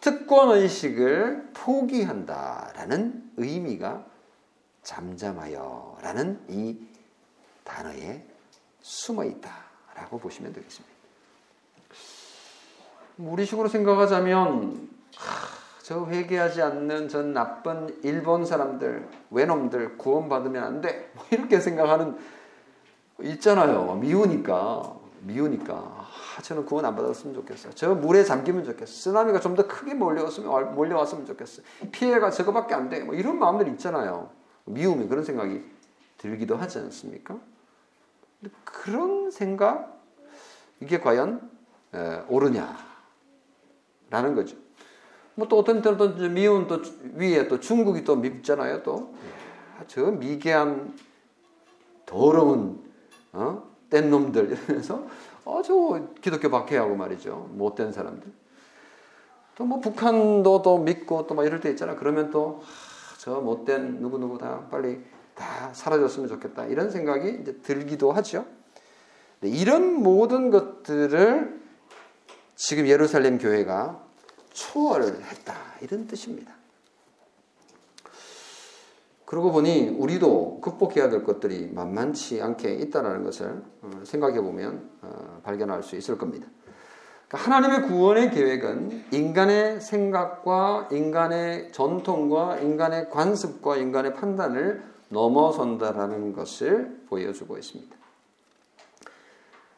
특권 0.00 0.56
의식을 0.56 1.48
포기한다라는 1.54 3.30
의미가 3.36 4.04
잠잠하여라는 4.82 6.40
이 6.48 6.78
단어에 7.66 8.24
숨어 8.80 9.24
있다라고 9.24 10.18
보시면 10.18 10.52
되겠습니다. 10.52 10.94
우리식으로 13.18 13.68
생각하자면 13.68 14.88
저 15.82 16.06
회개하지 16.06 16.62
않는 16.62 17.08
전 17.08 17.32
나쁜 17.32 17.96
일본 18.02 18.44
사람들, 18.44 19.08
외놈들 19.30 19.98
구원받으면 19.98 20.62
안 20.62 20.80
돼. 20.80 21.10
뭐 21.14 21.24
이렇게 21.30 21.60
생각하는 21.60 22.16
있잖아요. 23.22 23.94
미우니까. 23.94 24.96
미우니까. 25.20 25.74
아, 25.74 26.42
저는 26.42 26.66
구원 26.66 26.84
안 26.84 26.94
받았으면 26.94 27.34
좋겠어요. 27.34 27.72
저 27.74 27.94
물에 27.94 28.24
잠기면 28.24 28.64
좋겠어요. 28.64 28.86
쓰나미가 28.86 29.40
좀 29.40 29.56
더 29.56 29.66
크게 29.66 29.94
몰려왔으면, 29.94 30.74
몰려왔으면 30.74 31.24
좋겠어요. 31.24 31.64
피해가 31.92 32.30
저거밖에 32.30 32.74
안 32.74 32.88
돼. 32.88 33.00
뭐 33.02 33.14
이런 33.14 33.38
마음들 33.38 33.68
있잖아요. 33.68 34.30
미움이 34.66 35.08
그런 35.08 35.24
생각이 35.24 35.64
들기도 36.18 36.56
하지 36.56 36.78
않습니까? 36.78 37.38
그런 38.64 39.30
생각, 39.30 40.00
이게 40.80 41.00
과연 41.00 41.50
에, 41.94 42.22
옳으냐라는 42.28 42.74
거죠. 44.34 44.56
뭐 45.34 45.48
또 45.48 45.58
어떤 45.58 45.82
때는 45.82 45.98
또 45.98 46.14
미운 46.30 46.66
또 46.66 46.80
위에 47.14 47.46
또 47.48 47.60
중국이 47.60 48.04
또 48.04 48.16
밉잖아요. 48.16 48.82
또 48.82 49.14
저 49.88 50.10
미개한 50.10 50.94
더러운 52.06 52.82
어? 53.34 53.62
뗀 53.90 54.08
놈들 54.08 54.50
이러면서 54.52 55.06
아주 55.44 56.08
기독교 56.22 56.48
박해하고 56.50 56.96
말이죠. 56.96 57.50
못된 57.52 57.92
사람들. 57.92 58.32
또 59.54 59.64
뭐 59.64 59.80
북한도 59.80 60.62
또 60.62 60.78
믿고 60.78 61.26
또 61.26 61.34
막 61.34 61.44
이럴 61.44 61.60
때 61.60 61.70
있잖아. 61.70 61.94
그러면 61.96 62.30
또 62.30 62.62
저 63.18 63.40
못된 63.40 64.00
누구 64.00 64.18
누구 64.18 64.38
다 64.38 64.66
빨리 64.70 65.02
다 65.36 65.70
사라졌으면 65.72 66.28
좋겠다 66.28 66.64
이런 66.66 66.90
생각이 66.90 67.38
이제 67.40 67.58
들기도 67.62 68.10
하죠. 68.10 68.44
이런 69.42 69.94
모든 69.94 70.50
것들을 70.50 71.60
지금 72.56 72.88
예루살렘 72.88 73.38
교회가 73.38 74.02
초월을 74.52 75.22
했다. 75.22 75.54
이런 75.82 76.06
뜻입니다. 76.06 76.54
그러고 79.26 79.52
보니 79.52 79.88
우리도 79.98 80.60
극복해야 80.62 81.10
될 81.10 81.24
것들이 81.24 81.70
만만치 81.72 82.40
않게 82.40 82.74
있다는 82.74 83.24
것을 83.24 83.62
어, 83.82 83.90
생각해 84.04 84.40
보면 84.40 84.88
어, 85.02 85.40
발견할 85.42 85.82
수 85.82 85.96
있을 85.96 86.16
겁니다. 86.16 86.46
그러니까 87.28 87.50
하나님의 87.50 87.88
구원의 87.88 88.30
계획은 88.30 89.06
인간의 89.10 89.80
생각과 89.80 90.88
인간의 90.92 91.72
전통과 91.72 92.58
인간의 92.58 93.10
관습과 93.10 93.76
인간의 93.76 94.14
판단을 94.14 94.95
넘어선다라는 95.08 96.32
것을 96.32 97.02
보여주고 97.08 97.58
있습니다. 97.58 97.96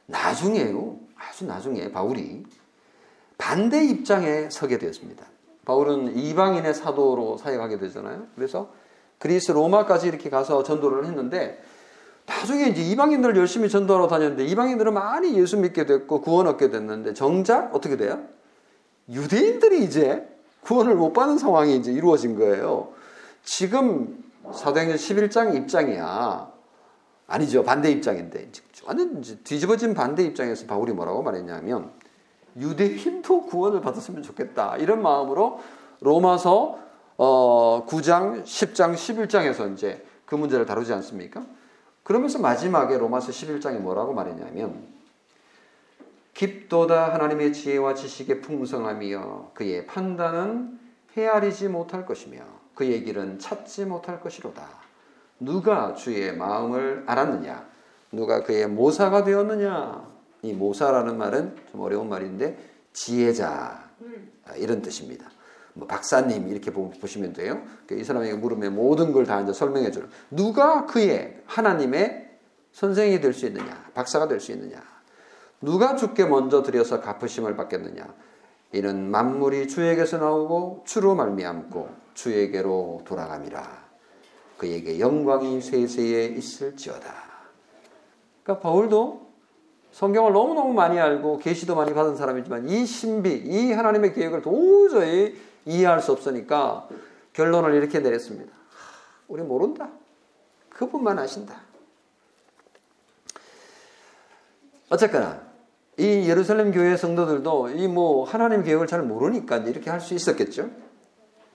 나중에요, 0.07 0.99
아주 1.17 1.45
나중에 1.45 1.91
바울이 1.93 2.45
반대 3.37 3.85
입장에 3.85 4.49
서게 4.51 4.79
되었습니다. 4.79 5.25
바울은 5.65 6.17
이방인의 6.17 6.73
사도로 6.75 7.37
사역하게 7.37 7.79
되잖아요. 7.79 8.27
그래서 8.35 8.73
그리스 9.19 9.53
로마까지 9.53 10.09
이렇게 10.09 10.31
가서 10.31 10.63
전도를 10.63 11.05
했는데 11.07 11.63
나중에 12.27 12.67
이제 12.69 12.83
이방인들 12.83 13.37
열심히 13.37 13.69
전도하러 13.69 14.07
다녔는데 14.09 14.45
이방인들은 14.47 14.95
많이 14.95 15.39
예수 15.39 15.57
믿게 15.59 15.87
됐고 15.87 16.21
구원 16.21 16.47
얻게 16.47 16.71
됐는데 16.71 17.15
정작 17.15 17.75
어떻게 17.75 17.97
돼요? 17.97 18.23
유대인들이 19.11 19.85
이제 19.85 20.29
구원을 20.61 20.95
못 20.95 21.13
받는 21.13 21.39
상황이 21.39 21.77
이제 21.77 21.93
이루어진 21.93 22.37
거예요. 22.37 22.93
지금 23.45 24.23
사도행전 24.53 24.97
11장 24.97 25.55
입장이야. 25.55 26.53
아니죠. 27.27 27.63
반대 27.63 27.91
입장인데. 27.91 28.51
완전 28.87 29.23
뒤집어진 29.45 29.95
반대 29.95 30.25
입장에서 30.25 30.67
바울이 30.67 30.93
뭐라고 30.93 31.23
말했냐면 31.23 31.93
유대인도 32.57 33.43
구원을 33.47 33.81
받았으면 33.81 34.23
좋겠다. 34.23 34.77
이런 34.79 35.03
마음으로 35.03 35.61
로마서 36.01 36.79
어, 37.17 37.85
9장, 37.87 38.45
10장, 38.45 38.95
11장에서 38.95 39.73
이제 39.73 40.05
그 40.25 40.35
문제를 40.35 40.67
다루지 40.67 40.93
않습니까? 40.95 41.45
그러면서 42.03 42.39
마지막에 42.39 42.97
로마서 42.97 43.33
11장에 43.33 43.79
뭐라고 43.79 44.15
말했냐면 44.15 44.87
깊도다 46.33 47.13
하나님의 47.13 47.53
지혜와 47.53 47.95
지식의 47.95 48.41
풍성함이여 48.41 49.51
그의 49.55 49.87
판단은 49.87 50.79
헤아리지 51.17 51.69
못할 51.69 52.07
것이며 52.07 52.58
그의 52.79 53.03
길은 53.03 53.41
찾지 53.41 53.87
못할 53.87 54.21
것이로다. 54.21 54.65
누가 55.41 55.95
주의 55.95 56.33
마음을 56.37 57.03
알았느냐? 57.07 57.67
누가 58.13 58.45
그의 58.45 58.69
모사가 58.69 59.25
되었느냐? 59.25 60.07
이 60.43 60.53
모사라는 60.53 61.19
말은 61.19 61.57
좀 61.73 61.81
어려운 61.81 62.09
말인데 62.09 62.57
지혜자 62.93 63.83
아, 64.47 64.55
이런 64.55 64.81
뜻입니다. 64.81 65.29
뭐 65.75 65.89
박사님 65.89 66.47
이렇게 66.49 66.73
보시면 66.73 67.33
돼요. 67.33 67.63
이 67.91 68.05
사람에게 68.05 68.35
물으면 68.35 68.77
모든 68.77 69.13
걸 69.13 69.27
다 69.27 69.41
이제 69.41 69.53
설명해 69.53 69.91
주는. 69.91 70.09
누가 70.31 70.87
그의 70.87 71.43
하나님의 71.47 72.31
선생이 72.71 73.21
될 73.21 73.33
수 73.33 73.47
있느냐? 73.47 73.91
박사가 73.95 74.29
될 74.29 74.39
수 74.39 74.53
있느냐? 74.53 74.81
누가 75.61 75.97
주께 75.97 76.25
먼저 76.25 76.63
드려서 76.63 77.01
갚으심을 77.01 77.57
받겠느냐? 77.57 78.07
이는 78.73 79.11
만물이 79.11 79.67
주에게서 79.67 80.19
나오고 80.19 80.85
주로 80.87 81.17
말미암고 81.17 82.07
주에게로 82.23 83.03
돌아감이라. 83.05 83.89
그에게 84.57 84.99
영광이 84.99 85.61
세세에 85.61 86.27
있을지어다. 86.27 87.15
그러니까 88.43 88.61
바울도 88.61 89.29
성경을 89.93 90.33
너무너무 90.33 90.73
많이 90.73 90.99
알고 90.99 91.39
계시도 91.39 91.77
많이 91.77 91.95
받은 91.95 92.17
사람이지만 92.17 92.69
이 92.69 92.85
신비, 92.87 93.45
이 93.47 93.73
하나님의 93.73 94.15
계획을 94.15 94.43
도저히 94.43 95.41
이해할 95.65 96.01
수 96.03 96.11
없으니까 96.11 96.89
결론을 97.35 97.75
이렇게 97.75 98.01
내렸습니다. 98.01 98.53
우리 99.29 99.43
모른다. 99.43 99.89
그분만 100.71 101.19
아신다. 101.21 101.61
어쨌거나 104.89 105.41
이 105.99 106.29
예루살렘 106.29 106.73
교회 106.73 106.97
성도들도 106.97 107.71
이 107.71 107.87
뭐 107.87 108.25
하나님 108.25 108.65
계획을 108.65 108.87
잘 108.89 109.03
모르니까 109.03 109.59
이렇게 109.59 109.91
할 109.91 110.01
수 110.01 110.15
있었겠죠. 110.15 110.88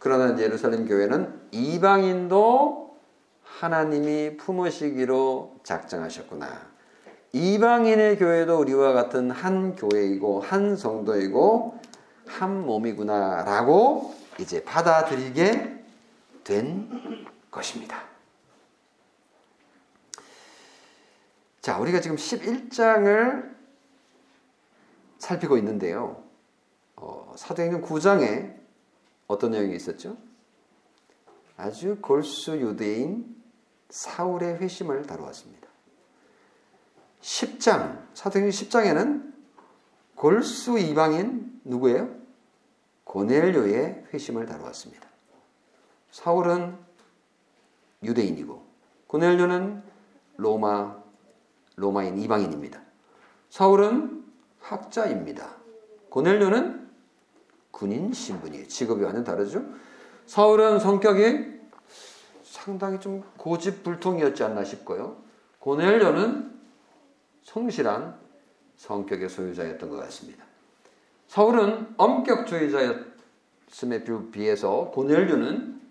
그러나 0.03 0.37
예루살렘 0.37 0.85
교회는 0.85 1.47
이방인도 1.51 2.97
하나님이 3.41 4.35
품으시기로 4.35 5.61
작정하셨구나. 5.63 6.73
이방인의 7.31 8.17
교회도 8.17 8.59
우리와 8.59 8.91
같은 8.91 9.31
한 9.31 9.77
교회이고 9.77 10.41
한 10.41 10.75
성도이고 10.75 11.79
한 12.27 12.65
몸이구나라고 12.65 14.13
이제 14.41 14.61
받아들이게 14.65 15.85
된 16.43 17.25
것입니다. 17.49 18.03
자, 21.61 21.79
우리가 21.79 22.01
지금 22.01 22.17
11장을 22.17 23.55
살피고 25.19 25.57
있는데요. 25.59 26.21
어, 26.97 27.33
사도행전 27.37 27.81
9장에 27.81 28.62
어떤 29.33 29.51
내용이 29.51 29.75
있었죠? 29.75 30.17
아주 31.57 31.97
골수 32.01 32.59
유대인 32.59 33.35
사울의 33.89 34.57
회심을 34.57 35.05
다루었습니다. 35.05 35.67
10장, 37.21 38.05
사도행전 38.13 38.67
10장에는 38.67 39.33
골수 40.15 40.79
이방인 40.79 41.61
누구예요? 41.63 42.15
고넬료의 43.03 44.07
회심을 44.13 44.45
다루었습니다. 44.45 45.07
사울은 46.11 46.77
유대인이고 48.03 48.65
고넬료는 49.07 49.83
로마 50.37 51.01
로마인 51.75 52.17
이방인입니다. 52.19 52.81
사울은 53.49 54.23
학자입니다. 54.59 55.55
고넬료는 56.09 56.82
군인 57.73 58.13
신분이에요. 58.13 58.67
직업이 58.67 59.03
완전 59.03 59.23
다르죠. 59.23 59.65
사울은 60.27 60.79
성격이 60.79 61.53
상당히 62.43 62.99
좀 62.99 63.23
고집불통이었지 63.37 64.43
않나 64.43 64.63
싶고요. 64.63 65.17
고넬료는 65.57 66.53
성실한 67.41 68.15
성격의 68.77 69.27
소유자였던 69.27 69.89
것 69.89 69.95
같습니다. 70.03 70.45
사울은 71.27 71.95
엄격주의자였음에 71.97 74.03
비해서 74.31 74.91
고넬료는 74.93 75.81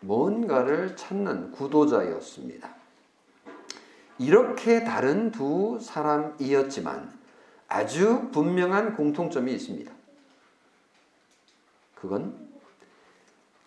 뭔가를 0.00 0.96
찾는 0.96 1.50
구도자였습니다. 1.50 2.76
이렇게 4.18 4.84
다른 4.84 5.32
두 5.32 5.78
사람이었지만 5.80 7.12
아주 7.66 8.28
분명한 8.30 8.94
공통점이 8.94 9.52
있습니다. 9.52 10.01
그건 12.02 12.36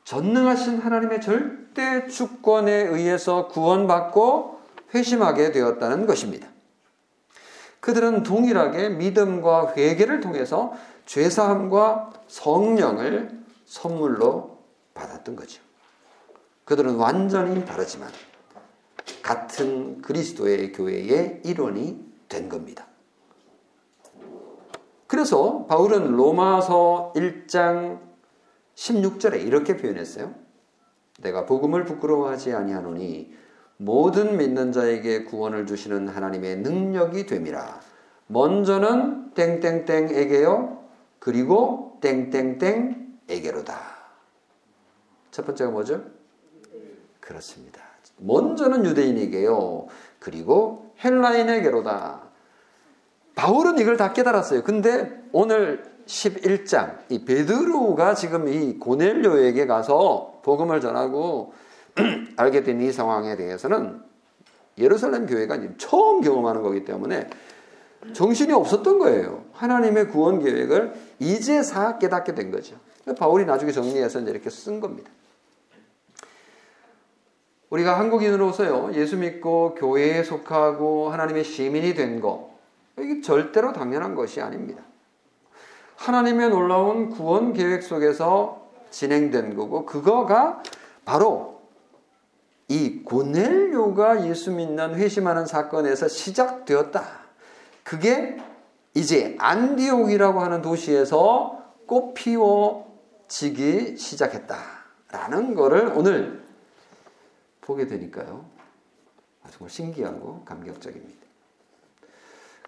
전능하신 0.04 0.80
하나님의 0.80 1.22
절대 1.22 2.06
주권에 2.06 2.70
의해서 2.70 3.48
구원받고 3.48 4.60
회심하게 4.94 5.54
되었다는 5.54 6.06
것입니다. 6.06 6.50
그들은 7.80 8.24
동일하게 8.24 8.90
믿음과 8.90 9.76
회개를 9.78 10.20
통해서 10.20 10.74
죄사함과 11.06 12.12
성령을 12.28 13.40
선물로 13.64 14.60
받았던 14.94 15.38
거죠. 15.38 15.62
그들은 16.66 16.96
완전히 16.96 17.64
다르지만 17.64 18.10
같은 19.22 20.02
그리스도의 20.02 20.74
교회의 20.74 21.42
일원이 21.46 22.04
된 22.28 22.50
겁니다. 22.50 22.86
그래서 25.08 25.66
바울은 25.68 26.12
로마서 26.12 27.14
1장 27.16 28.05
16절에 28.76 29.46
이렇게 29.46 29.78
표현했어요. 29.78 30.34
내가 31.22 31.46
복음을 31.46 31.86
부끄러워하지 31.86 32.54
아니하노니 32.54 33.34
모든 33.78 34.38
믿는 34.38 34.72
자에게 34.72 35.24
구원을 35.26 35.66
주시는 35.66 36.08
하나님의 36.08 36.58
능력이 36.58 37.26
됨이라. 37.26 37.80
먼저는 38.28 39.32
땡땡땡에게요. 39.34 40.84
그리고 41.20 41.98
땡땡땡에게로다. 42.02 43.80
첫 45.32 45.46
번째가 45.46 45.72
뭐죠? 45.72 46.04
그렇습니다. 47.20 47.82
먼저는 48.18 48.86
유대인에게요. 48.86 49.88
그리고 50.20 50.94
헬라인에게로다. 51.04 52.22
바울은 53.36 53.80
이걸 53.80 53.98
다 53.98 54.14
깨달았어요. 54.14 54.64
근데 54.64 55.24
오늘 55.34 55.95
11장 56.06 57.00
이 57.10 57.26
베드로가 57.26 58.14
지금 58.16 58.48
이 58.48 58.78
고넬료에게 58.78 59.66
가서 59.66 60.40
복음을 60.44 60.80
전하고 60.82 61.54
알게 62.38 62.64
된 62.64 62.82
이 62.82 62.92
상황에 62.92 63.36
대해서는 63.36 64.02
예루살렘 64.78 65.26
교회가 65.26 65.60
처음 65.78 66.22
경험하는 66.22 66.62
거기 66.62 66.84
때문에 66.84 67.30
정신이 68.14 68.54
없었던 68.54 69.00
거예요. 69.00 69.46
하나님의 69.54 70.10
구원 70.10 70.44
계획을 70.44 70.94
이제사 71.20 71.98
깨닫게 71.98 72.36
된 72.36 72.52
거죠. 72.52 72.76
바울이 73.18 73.46
나중에 73.46 73.72
정리해서 73.72 74.20
이렇게 74.20 74.50
쓴 74.50 74.80
겁니다. 74.80 75.10
우리가 77.70 77.98
한국인으로서요, 78.00 78.92
예수 78.94 79.18
믿고 79.18 79.76
교회에 79.76 80.24
속하고 80.24 81.10
하나님의 81.10 81.44
시민이 81.44 81.94
된 81.96 82.22
거, 82.22 82.54
이게 83.00 83.22
절대로 83.22 83.74
당연한 83.74 84.14
것이 84.16 84.40
아닙니다. 84.40 84.84
하나님의 85.98 86.50
놀라운 86.50 87.10
구원 87.10 87.54
계획 87.54 87.84
속에서 87.84 88.70
진행된 88.92 89.56
거고, 89.56 89.86
그거가 89.86 90.62
바로 91.04 91.62
이 92.68 93.04
고넬료가 93.04 94.28
예수 94.28 94.52
믿는 94.52 94.96
회심하는 94.96 95.46
사건에서 95.46 96.08
시작되었다. 96.08 97.04
그게 97.84 98.38
이제 98.96 99.36
안디옥이라고 99.40 100.40
하는 100.40 100.62
도시에서 100.62 101.64
꽃피워지기 101.86 102.78
시작했다라는 103.98 105.54
것을 105.54 105.94
오늘 105.96 106.44
보게 107.62 107.86
되니까요. 107.86 108.46
정말 109.52 109.70
신기하고 109.70 110.44
감격적입니다. 110.46 111.15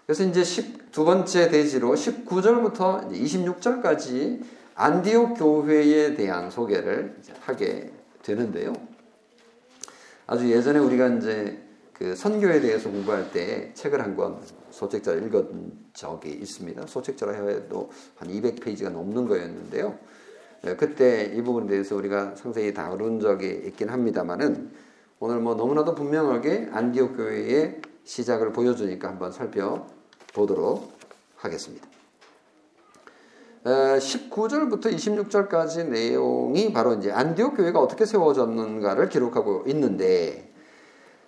그래서 0.08 0.24
이제 0.24 0.42
12 0.42 1.04
번째 1.04 1.50
대지로 1.50 1.90
19절부터 1.90 3.12
26절까지 3.12 4.42
안디옥 4.74 5.36
교회에 5.36 6.14
대한 6.14 6.50
소개를 6.50 7.14
하게 7.40 7.92
되는데요. 8.22 8.72
아주 10.26 10.50
예전에 10.50 10.78
우리가 10.78 11.08
이제 11.08 11.62
그 11.92 12.16
선교에 12.16 12.60
대해서 12.60 12.88
공부할 12.88 13.32
때 13.32 13.70
책을 13.74 14.00
한 14.00 14.16
권 14.16 14.40
소책자 14.70 15.12
읽은 15.12 15.72
적이 15.92 16.30
있습니다. 16.30 16.86
소책자라 16.86 17.32
해도 17.46 17.90
한 18.16 18.28
200페이지가 18.30 18.90
넘는 18.90 19.28
거였는데요. 19.28 19.98
예, 20.68 20.76
그때 20.76 21.34
이 21.34 21.42
부분에 21.42 21.66
대해서 21.66 21.96
우리가 21.96 22.34
상세히 22.34 22.72
다룬 22.72 23.20
적이 23.20 23.62
있긴 23.66 23.90
합니다만은 23.90 24.70
오늘 25.20 25.40
뭐 25.40 25.54
너무나도 25.54 25.94
분명하게 25.94 26.70
안디옥 26.72 27.14
교회의 27.18 27.82
시작을 28.04 28.54
보여주니까 28.54 29.06
한번 29.06 29.32
살펴 29.32 29.97
보도록 30.38 30.92
하겠습니다. 31.36 31.86
19절부터 33.64 34.86
26절까지 34.86 35.88
내용이 35.88 36.72
바로 36.72 36.94
이제 36.94 37.10
안디옥 37.10 37.56
교회가 37.56 37.80
어떻게 37.80 38.06
세워졌는가를 38.06 39.08
기록하고 39.08 39.64
있는데 39.66 40.50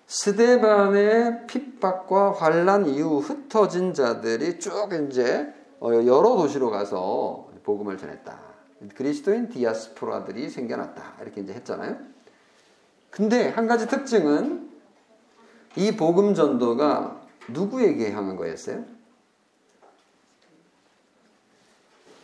스데반의 0.07 1.46
핍박과 1.46 2.33
환란 2.33 2.87
이후 2.87 3.18
흩어진 3.18 3.92
자들이 3.92 4.59
쭉 4.59 4.88
이제 5.09 5.53
어, 5.81 5.92
여러 5.92 6.37
도시로 6.37 6.70
가서 6.70 7.49
복음을 7.62 7.99
전했다. 7.99 8.38
그리스도인 8.94 9.51
디아스포라들이 9.51 10.49
생겨났다. 10.49 11.14
이렇게 11.23 11.42
이제 11.42 11.53
했잖아요. 11.53 11.96
근데 13.11 13.49
한 13.49 13.66
가지 13.66 13.87
특징은 13.87 14.70
이 15.77 15.96
복음 15.96 16.35
전도가 16.35 17.20
누구에게 17.49 18.12
향한 18.12 18.37
거였어요? 18.37 18.85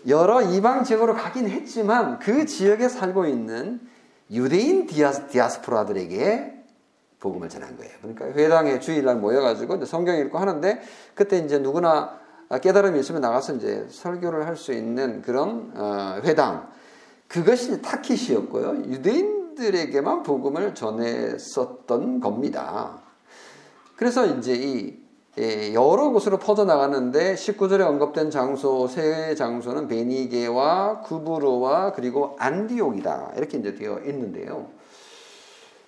여러 0.08 0.42
이방 0.42 0.84
지역으로 0.84 1.14
가긴 1.14 1.48
했지만 1.48 2.18
그 2.18 2.46
지역에 2.46 2.88
살고 2.88 3.26
있는 3.26 3.80
유대인 4.30 4.86
디아스, 4.86 5.28
디아스포라들에게 5.28 6.54
복음을 7.20 7.48
전한 7.48 7.76
거예요. 7.76 7.92
그러니까 8.00 8.26
회당에 8.26 8.78
주일날 8.78 9.16
모여가지고 9.16 9.84
성경 9.84 10.16
읽고 10.16 10.38
하는데 10.38 10.80
그때 11.14 11.38
이제 11.38 11.58
누구나 11.58 12.18
깨달음이 12.62 13.00
있으면 13.00 13.20
나가서 13.20 13.54
이제 13.54 13.86
설교를 13.90 14.46
할 14.46 14.56
수 14.56 14.72
있는 14.72 15.22
그런 15.22 15.72
어, 15.74 16.20
회당 16.22 16.68
그것이 17.26 17.82
타킷이었고요. 17.82 18.84
유대인들에게만 18.86 20.22
복음을 20.22 20.74
전했었던 20.74 22.20
겁니다. 22.20 23.00
그래서 23.96 24.26
이제 24.26 24.54
이 24.54 24.86
예, 24.88 25.05
여러 25.38 26.08
곳으로 26.08 26.38
퍼져나갔는데 26.38 27.34
19절에 27.34 27.82
언급된 27.82 28.30
장소 28.30 28.88
세 28.88 29.34
장소는 29.34 29.86
베니게와 29.86 31.02
구브로와 31.02 31.92
그리고 31.92 32.36
안디옥이다 32.38 33.34
이렇게 33.36 33.58
이제 33.58 33.74
되어 33.74 34.00
있는데요. 34.06 34.70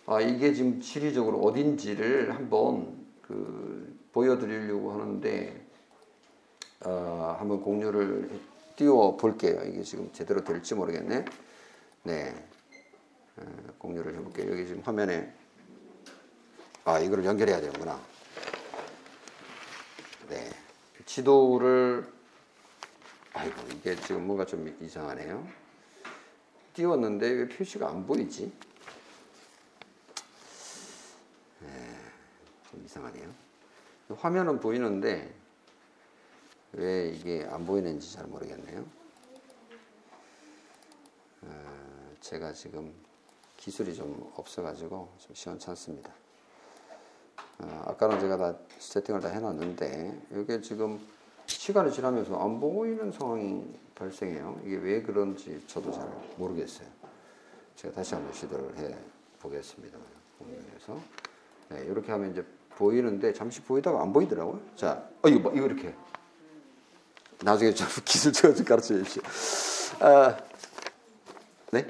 아, 0.05 0.21
이게 0.21 0.53
지금 0.53 0.81
지리적으로 0.81 1.39
어딘지를 1.41 2.35
한번 2.35 2.95
그 3.23 3.99
보여드리려고 4.13 4.93
하는데 4.93 5.67
어, 6.85 7.37
한번 7.39 7.63
공유를 7.63 8.31
띄워 8.77 9.17
볼게요. 9.17 9.61
이게 9.67 9.83
지금 9.83 10.11
제대로 10.13 10.45
될지 10.45 10.75
모르겠네. 10.75 11.25
네, 12.05 12.35
어, 13.39 13.43
공유를 13.79 14.15
해볼게요. 14.15 14.53
여기 14.53 14.67
지금 14.67 14.83
화면에 14.85 15.33
아 16.85 16.99
이거를 16.99 17.25
연결해야 17.25 17.61
되는구나. 17.61 18.18
네. 21.09 21.14
지도를 21.14 22.07
아이고 23.33 23.57
이게 23.73 23.97
지금 23.97 24.27
뭔가 24.27 24.44
좀 24.44 24.77
이상하네요. 24.81 25.49
띄웠는데 26.75 27.31
왜 27.31 27.49
표시가 27.49 27.88
안 27.88 28.07
보이지? 28.07 28.53
네, 31.61 31.97
좀 32.71 32.85
이상하네요. 32.85 33.35
화면은 34.16 34.61
보이는데 34.61 35.35
왜 36.73 37.09
이게 37.09 37.47
안 37.51 37.64
보이는지 37.64 38.12
잘 38.12 38.27
모르겠네요. 38.27 38.87
어, 41.42 42.16
제가 42.21 42.53
지금 42.53 42.94
기술이 43.57 43.94
좀 43.94 44.31
없어가지고 44.37 45.16
좀 45.18 45.35
시원찮습니다. 45.35 46.12
어, 47.59 47.85
아까는 47.87 48.21
제가 48.21 48.37
다 48.37 48.55
세팅을 48.79 49.21
다 49.21 49.29
해놨는데 49.29 50.23
이게 50.33 50.61
지금 50.61 51.01
시간이 51.47 51.92
지나면서 51.92 52.37
안 52.38 52.61
보이는 52.61 53.11
상황이 53.11 53.64
발생해요. 53.94 54.61
이게 54.64 54.77
왜 54.77 55.03
그런지 55.03 55.62
저도 55.66 55.90
잘 55.90 56.09
모르겠어요. 56.37 56.87
제가 57.77 57.94
다시 57.94 58.14
한번 58.14 58.33
시도를 58.33 58.77
해 58.79 58.97
보겠습니다. 59.40 59.99
공유해서 60.38 61.01
네, 61.71 61.85
이렇게 61.85 62.12
하면 62.12 62.31
이제 62.31 62.44
보이는데 62.71 63.33
잠시 63.33 63.61
보이다가 63.61 64.03
안 64.03 64.12
보이더라고요. 64.12 64.61
자, 64.77 65.09
어 65.23 65.29
이거 65.29 65.40
뭐 65.40 65.53
이거 65.53 65.66
이렇게 65.66 65.94
나중에 67.42 67.73
좀 67.73 67.87
기술 68.05 68.33
좀 68.33 68.55
가르쳐 68.64 68.94
주십시오. 68.94 69.23
아, 70.01 70.37
네? 71.73 71.87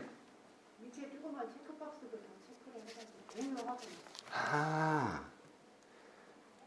아, 4.33 5.08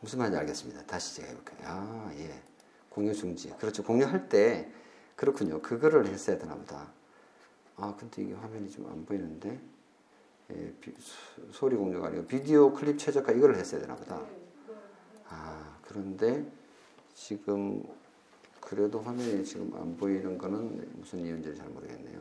무슨 0.02 0.20
말인지 0.20 0.38
알겠습니다. 0.40 0.84
다시 0.86 1.16
제가 1.16 1.30
해볼게요. 1.30 1.58
아, 1.64 2.12
예. 2.18 2.42
공유 2.90 3.14
중지. 3.14 3.50
그렇죠. 3.60 3.84
공유할 3.84 4.28
때, 4.30 4.70
그렇군요. 5.16 5.62
그거를 5.62 6.08
했어야 6.08 6.38
되나 6.38 6.56
보다. 6.56 6.92
아, 7.78 7.96
근데 7.98 8.24
이게 8.24 8.34
화면이 8.34 8.70
좀 8.70 8.88
안 8.88 9.06
보이는데, 9.06 9.60
예, 10.52 10.74
비, 10.82 10.92
소, 11.00 11.52
소리 11.52 11.76
공유가 11.76 12.08
아니고 12.08 12.26
비디오 12.26 12.74
클립 12.74 12.98
최적화 13.00 13.32
이거를 13.32 13.56
했어야 13.58 13.80
되나 13.82 13.96
보다. 13.96 14.22
아, 15.30 15.78
그런데 15.84 16.46
지금, 17.16 17.84
그래도 18.60 19.00
화면이 19.02 19.46
지금 19.46 19.72
안 19.76 19.96
보이는 19.98 20.38
거는 20.38 20.90
무슨 20.96 21.20
이유인지 21.20 21.56
잘 21.56 21.68
모르겠네요. 21.70 22.20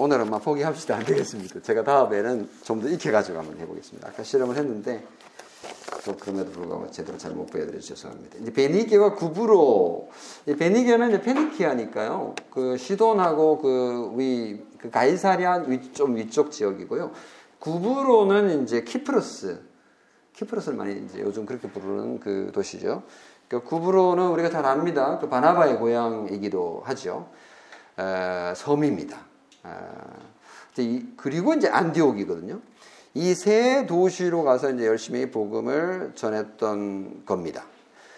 오늘은 0.00 0.30
막 0.30 0.40
포기합시다. 0.44 0.96
안 0.96 1.04
되겠습니다. 1.04 1.60
제가 1.62 1.82
다음에는 1.82 2.48
좀 2.62 2.80
더 2.80 2.88
익혀가지고 2.88 3.38
한번 3.38 3.58
해보겠습니다. 3.58 4.06
아까 4.08 4.22
실험을 4.22 4.56
했는데, 4.56 5.04
또 6.08 6.16
그럼에도 6.16 6.50
불구하고 6.52 6.90
제대로 6.90 7.18
잘 7.18 7.32
못 7.32 7.44
보여드려서 7.46 7.88
죄송합니다. 7.88 8.38
이제 8.40 8.50
베니게와 8.50 9.14
구브로, 9.14 10.08
이 10.46 10.54
베니게는 10.54 11.08
이제 11.10 11.20
페니키아니까요. 11.20 12.34
그 12.50 12.78
시돈하고 12.78 13.58
그 13.58 14.14
위, 14.16 14.64
그 14.78 14.90
가이사리안 14.90 15.70
위, 15.70 15.92
좀 15.92 16.16
위쪽 16.16 16.50
지역이고요. 16.50 17.12
구브로는 17.58 18.62
이제 18.62 18.84
키프로스, 18.84 19.60
키프로스를 20.32 20.78
많이 20.78 21.04
이제 21.04 21.20
요즘 21.20 21.44
그렇게 21.44 21.68
부르는 21.68 22.20
그 22.20 22.50
도시죠. 22.54 23.02
그 23.48 23.62
구브로는 23.62 24.28
우리가 24.28 24.48
잘 24.48 24.64
압니다. 24.64 25.18
그 25.18 25.28
바나바의 25.28 25.78
고향이기도 25.78 26.82
하죠. 26.86 27.28
에, 27.98 28.54
섬입니다. 28.54 29.18
아, 29.64 29.90
이제 30.72 31.04
그리고 31.16 31.52
이제 31.52 31.68
안디옥이거든요. 31.68 32.60
이 33.18 33.34
세 33.34 33.84
도시로 33.86 34.44
가서 34.44 34.70
이제 34.70 34.86
열심히 34.86 35.28
복음을 35.28 36.12
전했던 36.14 37.24
겁니다. 37.26 37.64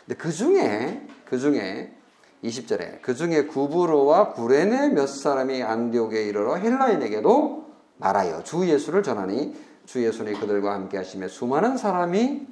근데 0.05 0.19
그 0.19 0.31
중에 0.31 1.07
그 1.25 1.39
중에 1.39 1.97
20절에 2.45 3.01
그 3.01 3.15
중에 3.15 3.47
구브로와 3.47 4.35
구레네 4.35 4.91
몇 4.91 5.07
사람이 5.07 5.63
안디옥에 5.63 6.25
이르러 6.25 6.57
헬라인에게도 6.57 7.71
말하여 7.97 8.43
주 8.45 8.69
예수를 8.69 9.03
전하니 9.03 9.57
주 9.87 10.05
예수는 10.05 10.39
그들과 10.39 10.75
함께 10.75 10.99
하심에 10.99 11.29
수많은 11.29 11.79
사람이 11.79 12.47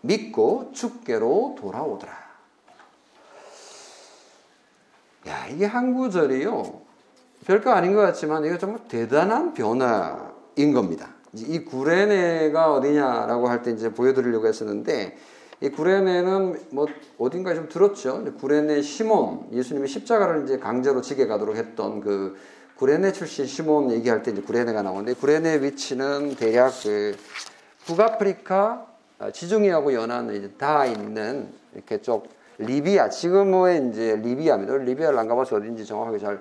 믿고 0.00 0.70
축계로 0.72 1.56
돌아오더라. 1.58 2.12
야, 5.28 5.46
이게 5.48 5.66
한 5.66 5.92
구절이요. 5.92 6.80
별거 7.44 7.72
아닌 7.72 7.94
것 7.94 8.00
같지만 8.00 8.46
이거 8.46 8.56
정말 8.56 8.80
대단한 8.88 9.52
변화인 9.52 10.72
겁니다. 10.72 11.17
이 11.34 11.64
구레네가 11.64 12.72
어디냐라고 12.74 13.48
할 13.48 13.62
때 13.62 13.70
이제 13.70 13.92
보여드리려고 13.92 14.46
했었는데 14.46 15.16
이 15.60 15.68
구레네는 15.70 16.60
뭐 16.70 16.86
어딘가에 17.18 17.54
좀 17.54 17.68
들었죠. 17.68 18.24
구레네 18.38 18.80
시몬 18.82 19.48
예수님이 19.52 19.88
십자가를 19.88 20.44
이제 20.44 20.58
강제로 20.58 21.00
지게 21.00 21.26
가도록 21.26 21.56
했던 21.56 22.00
그 22.00 22.36
구레네 22.76 23.12
출신 23.12 23.44
시몬 23.46 23.90
얘기할 23.90 24.22
때 24.22 24.30
이제 24.30 24.40
구레네가 24.40 24.82
나오는데 24.82 25.14
구레네 25.14 25.62
위치는 25.62 26.36
대략 26.36 26.72
그 26.82 27.16
북아프리카 27.86 28.86
지중해하고 29.32 29.92
연안 29.94 30.32
이제 30.34 30.48
다 30.56 30.86
있는 30.86 31.48
이렇게 31.74 32.00
쪽 32.00 32.28
리비아 32.58 33.08
지금의 33.08 33.88
이제 33.90 34.16
리비아입니다. 34.16 34.76
리비아를 34.76 35.18
안 35.18 35.26
가봐서 35.26 35.56
어딘지 35.56 35.84
정확하게 35.84 36.18
잘 36.18 36.40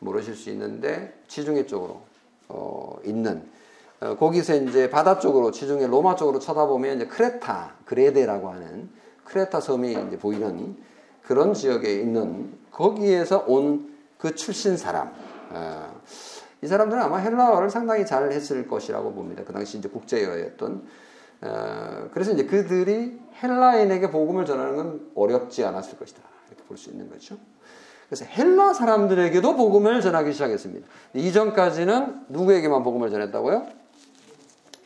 모르실 0.00 0.34
수 0.34 0.50
있는데 0.50 1.14
지중해 1.28 1.66
쪽으로 1.66 2.00
어, 2.48 2.96
있는 3.04 3.42
어, 4.00 4.16
거기서 4.16 4.54
이제 4.56 4.90
바다 4.90 5.18
쪽으로 5.18 5.50
지중해 5.50 5.86
로마 5.86 6.14
쪽으로 6.16 6.38
쳐다보면 6.38 6.96
이제 6.96 7.06
크레타 7.06 7.74
그레데라고 7.84 8.50
하는 8.50 8.90
크레타 9.24 9.60
섬이 9.60 9.90
이제 9.92 10.18
보이는 10.18 10.76
그런 11.22 11.52
지역에 11.54 11.94
있는 11.94 12.52
거기에서 12.70 13.44
온 13.46 13.98
그 14.18 14.34
출신 14.34 14.76
사람 14.76 15.12
어, 15.50 16.00
이 16.60 16.66
사람들은 16.66 17.00
아마 17.00 17.18
헬라어를 17.18 17.70
상당히 17.70 18.04
잘 18.04 18.30
했을 18.32 18.66
것이라고 18.66 19.12
봅니다. 19.12 19.44
그 19.44 19.52
당시 19.52 19.78
이제 19.78 19.88
국제어였던 19.88 20.82
어, 21.42 22.08
그래서 22.12 22.32
이제 22.32 22.44
그들이 22.44 23.18
헬라인에게 23.40 24.10
복음을 24.10 24.44
전하는 24.44 24.76
건 24.76 25.10
어렵지 25.14 25.64
않았을 25.64 25.98
것이다 25.98 26.20
이렇게 26.48 26.64
볼 26.64 26.76
수 26.76 26.90
있는 26.90 27.08
거죠. 27.08 27.36
그래서 28.08 28.24
헬라 28.24 28.72
사람들에게도 28.72 29.54
복음을 29.54 30.00
전하기 30.00 30.32
시작했습니다. 30.32 30.86
이전까지는 31.14 32.24
누구에게만 32.30 32.82
복음을 32.82 33.10
전했다고요? 33.10 33.66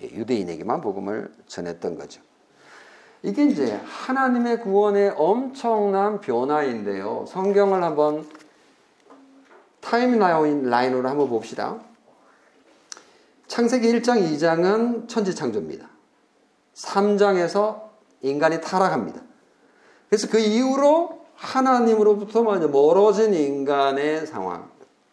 예, 0.02 0.06
유대인에게만 0.06 0.80
복음을 0.80 1.32
전했던 1.46 1.96
거죠. 1.96 2.20
이게 3.22 3.44
이제 3.44 3.80
하나님의 3.84 4.60
구원의 4.60 5.14
엄청난 5.16 6.20
변화인데요. 6.20 7.24
성경을 7.28 7.82
한번 7.82 8.28
타임라인으로 9.80 11.08
한번 11.08 11.28
봅시다. 11.28 11.78
창세기 13.46 13.92
1장, 13.92 14.22
2장은 14.22 15.08
천지창조입니다. 15.08 15.88
3장에서 16.74 17.82
인간이 18.22 18.60
타락합니다. 18.60 19.20
그래서 20.08 20.28
그 20.28 20.38
이후로 20.38 21.26
하나님으로부터 21.34 22.42
멀어진 22.42 23.34
인간의 23.34 24.26
상황, 24.26 24.70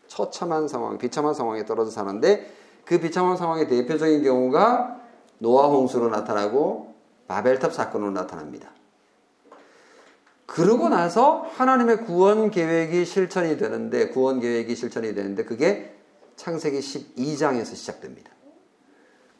처참한 0.08 0.68
상황, 0.68 0.98
비참한 0.98 1.34
상황에 1.34 1.66
떨어져 1.66 1.92
사는데 1.92 2.59
그 2.90 3.00
비참한 3.00 3.38
상황의 3.38 3.68
대표적인 3.68 4.24
경우가 4.24 5.00
노아 5.38 5.68
홍수로 5.68 6.10
나타나고 6.10 6.96
바벨탑 7.28 7.72
사건으로 7.72 8.10
나타납니다. 8.10 8.72
그러고 10.48 10.90
나서 10.90 11.46
하나님의 11.54 12.06
구원 12.06 12.50
계획이 12.50 13.06
실천이 13.06 13.58
되는데 13.58 14.08
구원 14.08 14.40
계획이 14.40 14.76
실천이 14.76 15.14
되는데 15.14 15.46
그게 15.46 15.96
창세기 16.36 16.80
12장에서 16.80 17.76
시작됩니다. 17.76 18.32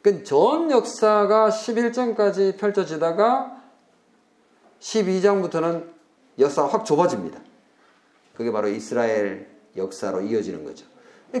그전 0.02 0.70
역사가 0.70 1.48
11장까지 1.48 2.56
펼쳐지다가 2.56 3.60
12장부터는 4.78 5.88
역사가 6.38 6.68
확 6.68 6.84
좁아집니다. 6.84 7.40
그게 8.36 8.52
바로 8.52 8.68
이스라엘 8.68 9.48
역사로 9.76 10.20
이어지는 10.20 10.62
거죠. 10.62 10.86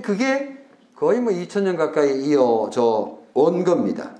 그게 0.02 0.59
거의 1.00 1.18
뭐 1.18 1.32
2000년 1.32 1.78
가까이 1.78 2.26
이어져 2.26 3.20
온 3.32 3.64
겁니다. 3.64 4.14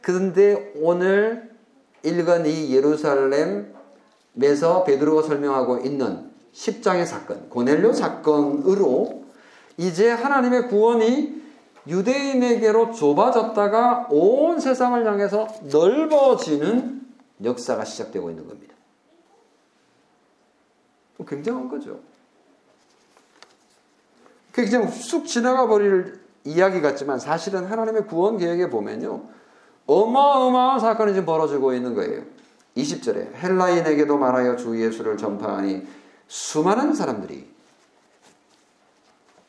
그런데 0.00 0.72
오늘 0.76 1.50
읽은 2.04 2.46
이 2.46 2.72
예루살렘에서 2.72 3.74
베드로가 4.86 5.22
설명하고 5.26 5.78
있는 5.78 6.30
10장의 6.52 7.04
사건, 7.04 7.50
고넬료 7.50 7.92
사건으로 7.92 9.24
이제 9.76 10.12
하나님의 10.12 10.68
구원이 10.68 11.42
유대인에게로 11.88 12.92
좁아졌다가 12.92 14.06
온 14.10 14.60
세상을 14.60 15.04
향해서 15.04 15.48
넓어지는 15.68 17.08
역사가 17.42 17.84
시작되고 17.84 18.30
있는 18.30 18.46
겁니다. 18.46 18.76
굉장한 21.26 21.68
거죠. 21.68 21.98
그냥 24.64 24.88
쑥 24.88 25.26
지나가 25.26 25.66
버릴 25.66 26.20
이야기 26.44 26.80
같지만 26.80 27.18
사실은 27.18 27.66
하나님의 27.66 28.06
구원 28.06 28.38
계획에 28.38 28.70
보면요. 28.70 29.22
어마어마한 29.86 30.80
사건이 30.80 31.12
지금 31.12 31.26
벌어지고 31.26 31.74
있는 31.74 31.94
거예요. 31.94 32.22
20절에 32.76 33.34
헬라인에게도 33.34 34.16
말하여 34.16 34.56
주 34.56 34.80
예수를 34.80 35.16
전파하니 35.16 35.86
수많은 36.28 36.94
사람들이 36.94 37.48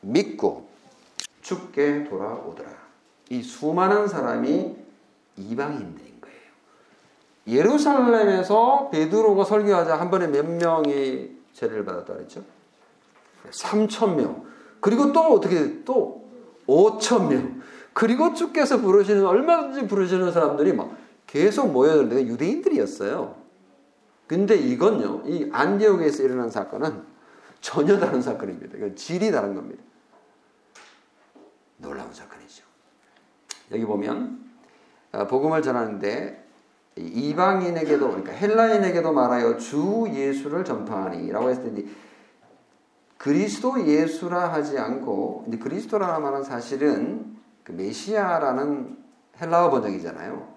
믿고 0.01 0.67
죽게 1.41 2.05
돌아오더라. 2.05 2.69
이 3.29 3.43
수많은 3.43 4.07
사람이 4.07 4.75
이방인들인 5.37 6.21
거예요. 6.21 6.39
예루살렘에서 7.47 8.89
베드로가 8.91 9.43
설교하자 9.43 9.99
한 9.99 10.09
번에 10.09 10.27
몇 10.27 10.45
명이 10.45 11.37
세례를 11.53 11.85
받았다 11.85 12.13
그랬죠? 12.13 12.43
3천 13.51 14.15
명. 14.15 14.49
그리고 14.79 15.11
또 15.11 15.21
어떻게 15.33 15.83
또 15.83 16.27
5천 16.67 17.27
명. 17.29 17.61
그리고 17.93 18.33
주께서 18.33 18.79
부르시는 18.79 19.25
얼마든지 19.25 19.87
부르시는 19.87 20.31
사람들이 20.31 20.73
막 20.73 20.95
계속 21.27 21.71
모여들는데 21.71 22.27
유대인들이었어요. 22.27 23.35
근데 24.27 24.55
이건요, 24.55 25.23
이 25.25 25.49
안디옥에서 25.51 26.23
일어난 26.23 26.49
사건은 26.49 27.03
전혀 27.61 27.99
다른 27.99 28.21
사건입니다. 28.21 28.77
이건 28.77 28.95
질이 28.95 29.31
다른 29.31 29.55
겁니다. 29.55 29.83
놀라운 31.77 32.13
사건이죠. 32.13 32.63
여기 33.71 33.85
보면 33.85 34.39
어, 35.11 35.27
복음을 35.27 35.61
전하는데 35.61 36.45
이방인에게도 36.95 38.07
그러니까 38.07 38.31
헬라인에게도 38.33 39.11
말하여 39.11 39.57
주 39.57 40.07
예수를 40.11 40.63
전파하니라고 40.65 41.49
했을 41.49 41.73
때 41.73 41.85
그리스도 43.19 43.85
예수라 43.85 44.53
하지 44.53 44.79
않고 44.79 45.43
이제 45.47 45.57
그리스도라는 45.57 46.21
말은 46.23 46.43
사실은 46.43 47.35
그 47.65 47.73
메시아라는 47.73 48.97
헬라어 49.41 49.69
번역이잖아요. 49.69 50.47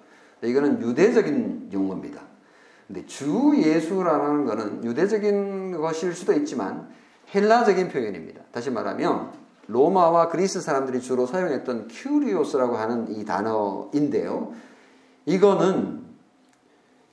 이거는 0.42 0.81
유대적인 0.81 1.70
용어입니다. 1.72 2.22
근데 2.87 3.05
주 3.07 3.53
예수라는 3.57 4.44
것은 4.44 4.85
유대적인 4.85 5.77
것일 5.77 6.14
수도 6.14 6.33
있지만 6.35 6.88
헬라적인 7.35 7.88
표현입니다. 7.88 8.42
다시 8.53 8.70
말하면 8.70 9.33
로마와 9.66 10.29
그리스 10.29 10.61
사람들이 10.61 11.01
주로 11.01 11.27
사용했던 11.27 11.88
큐리오스라고 11.88 12.77
하는 12.77 13.11
이 13.11 13.25
단어인데요. 13.25 14.53
이거는 15.27 16.01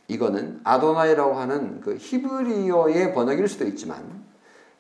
이거는 0.08 0.60
아도나이라고 0.64 1.34
하는 1.34 1.82
그 1.82 1.96
히브리어의 2.00 3.16
번역일 3.16 3.48
수도 3.48 3.66
있지만 3.66 4.18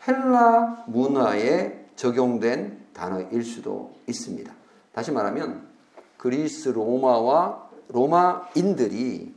헬라 0.09 0.85
문화에 0.87 1.85
적용된 1.95 2.87
단어일 2.93 3.43
수도 3.43 3.93
있습니다. 4.07 4.51
다시 4.93 5.11
말하면 5.11 5.67
그리스 6.17 6.69
로마와 6.69 7.69
로마인들이 7.89 9.33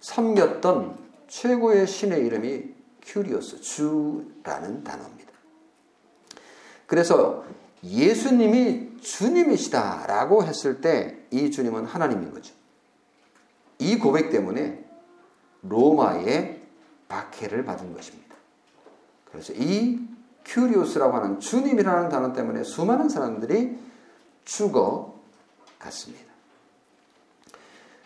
섬겼던 0.00 0.98
최고의 1.28 1.86
신의 1.86 2.24
이름이 2.26 2.74
Κύριος, 3.02 3.60
주라는 3.60 4.84
단어입니다. 4.84 5.32
그래서 6.86 7.44
예수님이 7.82 8.98
주님이시다라고 9.00 10.44
했을 10.44 10.80
때 10.80 11.24
이 11.34 11.50
주님은 11.50 11.84
하나님인 11.84 12.32
거죠. 12.32 12.54
이 13.80 13.98
고백 13.98 14.30
때문에 14.30 14.84
로마의 15.62 16.62
박해를 17.08 17.64
받은 17.64 17.92
것입니다. 17.92 18.23
그래서 19.34 19.52
이 19.56 19.98
큐리오스라고 20.44 21.16
하는 21.16 21.40
주님이라는 21.40 22.08
단어 22.08 22.32
때문에 22.32 22.62
수많은 22.62 23.08
사람들이 23.08 23.76
죽어 24.44 25.14
갔습니다. 25.78 26.24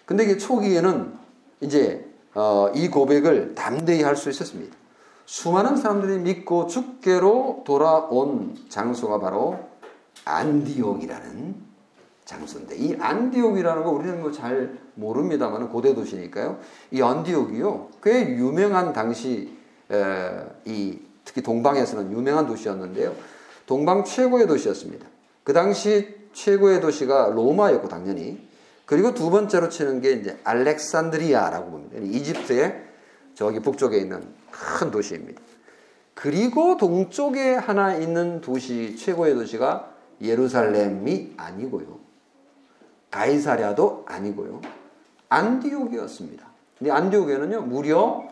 근데 0.07 0.25
이게 0.25 0.39
초기에는 0.39 1.13
이제 1.61 2.09
어, 2.35 2.71
이 2.75 2.89
고백을 2.89 3.55
담대히 3.55 4.03
할 4.03 4.17
수 4.17 4.31
있었습니다. 4.31 4.75
수많은 5.27 5.77
사람들이 5.77 6.21
믿고 6.21 6.67
죽게로 6.67 7.65
돌아온 7.67 8.57
장소가 8.71 9.21
바로 9.21 9.59
안디옥이라는 10.25 11.55
장소인데 12.25 12.77
이 12.77 12.97
안디옥이라는 12.99 13.85
거 13.85 13.91
우리는 13.91 14.21
뭐 14.23 14.33
잘 14.33 14.79
모릅니다만 14.95 15.69
고대 15.69 15.95
도시니까요. 15.95 16.59
이 16.93 17.03
안디옥이요 17.03 17.89
꽤 18.03 18.37
유명한 18.37 18.95
당시 18.95 19.55
에, 19.91 20.47
이 20.65 20.99
특히 21.29 21.43
동방에서는 21.43 22.11
유명한 22.11 22.47
도시였는데요. 22.47 23.15
동방 23.67 24.05
최고의 24.05 24.47
도시였습니다. 24.47 25.07
그 25.45 25.53
당시 25.53 26.17
최고의 26.33 26.81
도시가 26.81 27.33
로마였고 27.35 27.89
당연히 27.89 28.49
그리고 28.87 29.13
두 29.13 29.29
번째로 29.29 29.69
치는 29.69 30.01
게 30.01 30.13
이제 30.13 30.39
알렉산드리아라고 30.45 31.71
봅니다. 31.71 31.99
이집트의 31.99 32.83
저기 33.35 33.61
북쪽에 33.61 33.99
있는 33.99 34.27
큰 34.51 34.91
도시입니다. 34.91 35.43
그리고 36.15 36.79
동쪽에 36.79 37.55
하나 37.55 37.95
있는 37.95 38.41
도시 38.41 38.97
최고의 38.97 39.35
도시가 39.35 39.93
예루살렘이 40.23 41.35
아니고요. 41.37 41.99
가이사랴도 43.11 44.05
아니고요. 44.09 44.63
안디옥이었습니다. 45.29 46.47
근데 46.79 46.91
안디옥에는요, 46.91 47.61
무려 47.63 48.25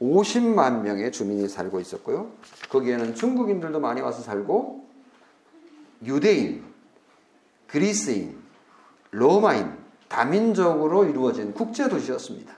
50만 0.00 0.82
명의 0.82 1.10
주민이 1.10 1.48
살고 1.48 1.80
있었고요. 1.80 2.30
거기에는 2.68 3.14
중국인들도 3.14 3.80
많이 3.80 4.00
와서 4.00 4.22
살고, 4.22 4.84
유대인, 6.04 6.64
그리스인, 7.66 8.38
로마인, 9.10 9.72
다민족으로 10.08 11.04
이루어진 11.04 11.52
국제 11.52 11.88
도시였습니다. 11.88 12.54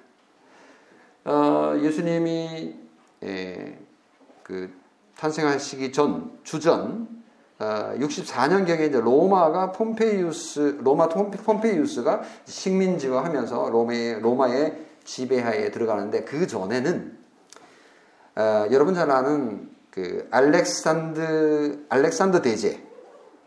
어, 1.25 1.79
예수님이 1.81 2.75
예, 3.25 3.79
그 4.43 4.73
탄생하시기 5.17 5.93
전 5.93 6.39
주전 6.45 7.09
어, 7.59 7.93
64년경에 7.97 8.89
이제 8.89 9.01
로마가 9.01 9.73
폼페이우스 9.73 10.79
로마 10.81 11.09
폼페이우스가 11.09 12.23
식민지화하면서 12.45 13.71
로마의 13.71 14.21
로마의 14.21 14.87
지배하에 15.05 15.71
들어가는데 15.71 16.25
그 16.25 16.47
전에는 16.47 17.18
어, 18.39 18.69
여러분 18.71 18.95
잘 18.95 19.11
아는 19.11 19.69
그 19.91 20.29
알렉산드 20.31 21.87
알렉산더 21.89 22.41
대제 22.41 22.81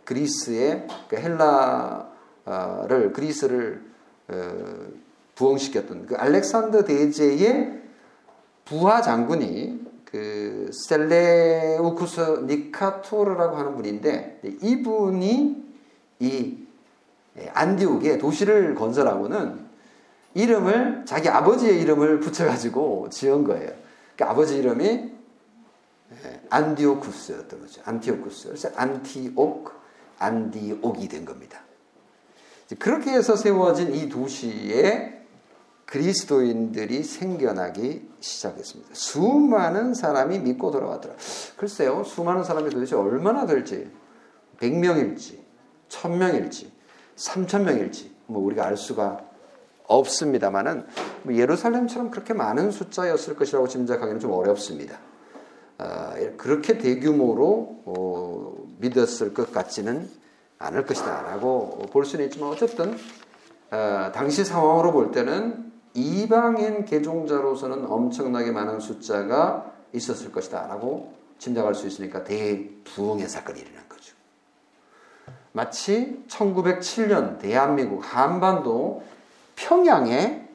그리스의 0.04 0.86
그 1.08 1.15
헬라를 1.15 3.13
그리스를 3.13 3.82
어, 4.27 4.36
부흥시켰던 5.36 6.08
그 6.08 6.15
알렉산더 6.17 6.84
대제의 6.84 7.84
부하 8.65 9.01
장군이 9.01 9.80
그 10.04 10.69
셀레우쿠스 10.73 12.43
니카토르라고 12.47 13.56
하는 13.56 13.75
분인데 13.77 14.41
이분이 14.62 15.71
이 16.19 16.58
안디옥에 17.54 18.17
도시를 18.17 18.75
건설하고는 18.75 19.71
이름을 20.34 21.06
자기 21.06 21.30
아버지의 21.30 21.80
이름을 21.80 22.19
붙여가지고 22.19 23.08
지은 23.10 23.45
거예요. 23.45 23.82
그 24.21 24.25
아버지 24.25 24.57
이름이 24.57 25.12
안디오쿠스였던 26.51 27.60
거죠. 27.60 27.81
안티오쿠스. 27.86 28.49
그래서 28.49 28.69
안티옥, 28.75 29.73
안디옥이 30.19 31.07
된 31.07 31.25
겁니다. 31.25 31.62
그렇게 32.77 33.12
해서 33.12 33.36
세워진 33.36 33.95
이 33.95 34.10
도시에 34.10 35.25
그리스도인들이 35.88 37.03
생겨나기 37.03 38.10
시작했습니다. 38.19 38.91
수많은 38.93 39.95
사람이 39.95 40.39
믿고 40.39 40.69
돌아왔더라. 40.69 41.15
글쎄요, 41.57 42.03
수많은 42.03 42.43
사람이 42.43 42.69
도대체 42.69 42.95
얼마나 42.95 43.47
될지, 43.47 43.89
100명일지, 44.60 45.39
1000명일지, 45.89 46.69
3000명일지, 47.15 48.12
뭐 48.27 48.43
우리가 48.43 48.67
알 48.67 48.77
수가 48.77 49.31
없습니다만은 49.97 50.86
뭐 51.23 51.36
예루살렘처럼 51.36 52.12
그렇게 52.12 52.34
많은 52.34 52.71
숫자였을 52.71 53.36
것이라고 53.36 53.67
짐작하기는 53.67 54.19
좀 54.19 54.32
어렵습니다. 54.32 54.99
어, 55.77 56.13
그렇게 56.38 56.77
대규모로 56.77 57.82
어, 57.86 58.56
믿었을 58.80 59.34
것 59.34 59.51
같지는 59.51 60.10
않을 60.60 60.86
것이다라고 60.86 61.88
볼 61.91 62.06
수는 62.06 62.25
있지만 62.25 62.49
어쨌든 62.49 62.95
어, 63.71 64.12
당시 64.13 64.45
상황으로 64.45 64.91
볼 64.91 65.12
때는 65.12 65.71
이방인 65.93 66.86
개종자로서는 66.86 67.86
엄청나게 67.86 68.51
많은 68.51 68.80
숫자가 68.80 69.71
있었을 69.93 70.32
것이다라고 70.32 71.13
짐작할 71.38 71.73
수 71.73 71.88
있으니까 71.88 72.23
대부흥의 72.23 73.27
사건이 73.27 73.60
일어난 73.60 73.89
거죠. 73.89 74.15
마치 75.52 76.23
1907년 76.27 77.39
대한민국 77.39 78.02
한반도 78.04 79.04
평양에 79.62 80.47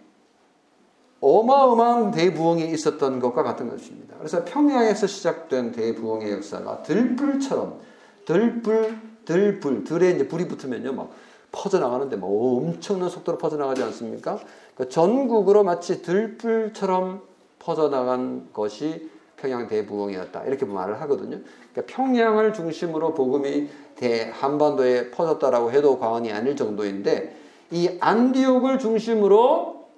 어마어마한 1.20 2.10
대부흥이 2.10 2.70
있었던 2.72 3.20
것과 3.20 3.42
같은 3.42 3.70
것입니다. 3.70 4.16
그래서 4.18 4.44
평양에서 4.44 5.06
시작된 5.06 5.72
대부흥의 5.72 6.32
역사가 6.32 6.82
들불처럼 6.82 7.78
들불 8.24 8.98
들불 9.24 9.84
들에 9.84 10.10
이제 10.10 10.28
불이 10.28 10.46
붙으면요 10.48 10.92
막 10.92 11.10
퍼져나가는데 11.52 12.16
뭐 12.16 12.58
엄청난 12.58 13.08
속도로 13.08 13.38
퍼져나가지 13.38 13.82
않습니까? 13.84 14.38
그러니까 14.74 14.92
전국으로 14.92 15.64
마치 15.64 16.02
들불처럼 16.02 17.22
퍼져나간 17.58 18.48
것이 18.52 19.10
평양 19.36 19.66
대부흥이었다. 19.66 20.44
이렇게 20.44 20.66
말을 20.66 21.00
하거든요. 21.02 21.40
그러니까 21.72 21.94
평양을 21.94 22.52
중심으로 22.52 23.14
복음이 23.14 23.68
대 23.96 24.30
한반도에 24.32 25.10
퍼졌다라고 25.10 25.72
해도 25.72 25.98
과언이 25.98 26.32
아닐 26.32 26.56
정도인데 26.56 27.45
이 27.70 27.96
안디옥을 28.00 28.78
중심으로 28.78 29.88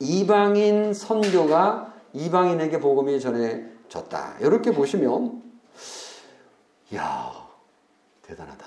이방인 0.00 0.92
선교가 0.92 1.94
이방인에게 2.12 2.80
복음이 2.80 3.20
전해졌다. 3.20 4.38
이렇게 4.40 4.72
보시면 4.72 5.42
야 6.94 7.32
대단하다. 8.22 8.66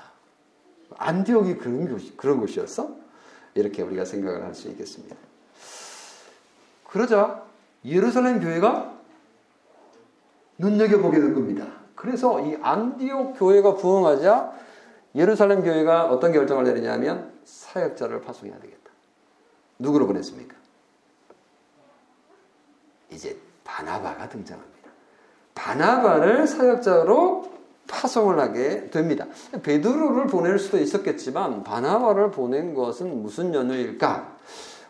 안디옥이 0.97 1.57
그런 1.57 1.87
곳 1.89 2.17
그런 2.17 2.39
곳이었어? 2.39 2.95
이렇게 3.55 3.81
우리가 3.81 4.05
생각을 4.05 4.43
할 4.43 4.53
수 4.53 4.67
있겠습니다. 4.69 5.15
그러자 6.87 7.43
예루살렘 7.85 8.39
교회가 8.39 8.97
눈여겨보게 10.57 11.19
된 11.19 11.33
겁니다. 11.33 11.67
그래서 11.95 12.39
이 12.41 12.57
안디옥 12.61 13.37
교회가 13.37 13.75
부흥하자 13.75 14.53
예루살렘 15.15 15.63
교회가 15.63 16.05
어떤 16.09 16.31
결정을 16.31 16.63
내리냐면 16.63 17.36
사역자를 17.47 18.21
파송해야 18.21 18.59
되겠다. 18.59 18.91
누구로 19.79 20.05
보냈습니까? 20.05 20.55
이제 23.11 23.37
바나바가 23.63 24.27
등장합니다. 24.27 24.89
바나바를 25.55 26.45
사역자로 26.45 27.57
파송을 27.87 28.37
하게 28.39 28.89
됩니다. 28.89 29.25
베드로를 29.63 30.27
보낼 30.27 30.59
수도 30.59 30.77
있었겠지만 30.77 31.63
바나바를 31.63 32.31
보낸 32.31 32.73
것은 32.73 33.23
무슨 33.23 33.53
연유일까? 33.53 34.35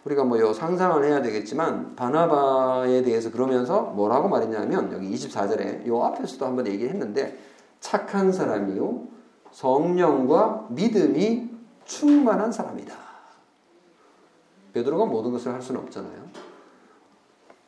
우리가 0.06 0.24
뭐 0.24 0.54
상상을 0.54 1.04
해야 1.04 1.22
되겠지만 1.22 1.96
바나바에 1.96 3.04
대해서 3.04 3.32
그러면서 3.32 3.82
뭐라고 3.82 4.30
말했냐면 4.30 4.92
여기 4.94 5.14
24절에 5.14 5.86
요 5.86 6.04
앞에서도 6.04 6.44
한번 6.44 6.66
얘기했는데 6.68 7.38
착한 7.80 8.32
사람이요 8.32 9.04
성령과 9.52 10.68
믿음이 10.70 11.57
충만한 11.88 12.52
사람이다. 12.52 12.96
베드로가 14.74 15.06
모든 15.06 15.32
것을 15.32 15.54
할 15.54 15.62
수는 15.62 15.82
없잖아요. 15.82 16.28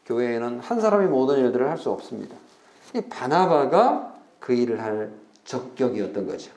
교회에는 0.06 0.60
한 0.60 0.82
사람이 0.82 1.08
모든 1.08 1.40
일들을 1.40 1.68
할 1.70 1.78
수 1.78 1.90
없습니다. 1.90 2.36
이 2.96 3.02
바나바가 3.02 4.16
그 4.40 4.54
일을 4.54 4.82
할 4.82 5.12
적격이었던 5.46 6.28
거죠. 6.28 6.52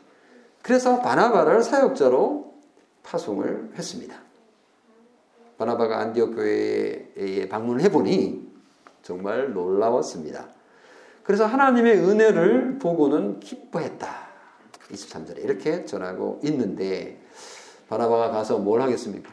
그래서 0.63 1.01
바나바를 1.01 1.63
사역자로 1.63 2.55
파송을 3.03 3.73
했습니다. 3.77 4.17
바나바가 5.59 5.99
안디옥 6.01 6.35
교회에 6.35 7.49
방문을 7.49 7.83
해보니 7.83 8.51
정말 9.03 9.53
놀라웠습니다. 9.53 10.49
그래서 11.23 11.47
하나님의 11.47 11.99
은혜를 11.99 12.79
보고는 12.79 13.41
기뻐했다. 13.41 14.22
23절에 14.93 15.45
이렇게 15.45 15.85
전하고 15.85 16.41
있는데 16.45 17.21
바나바가 17.89 18.31
가서 18.31 18.59
뭘 18.59 18.81
하겠습니까? 18.81 19.31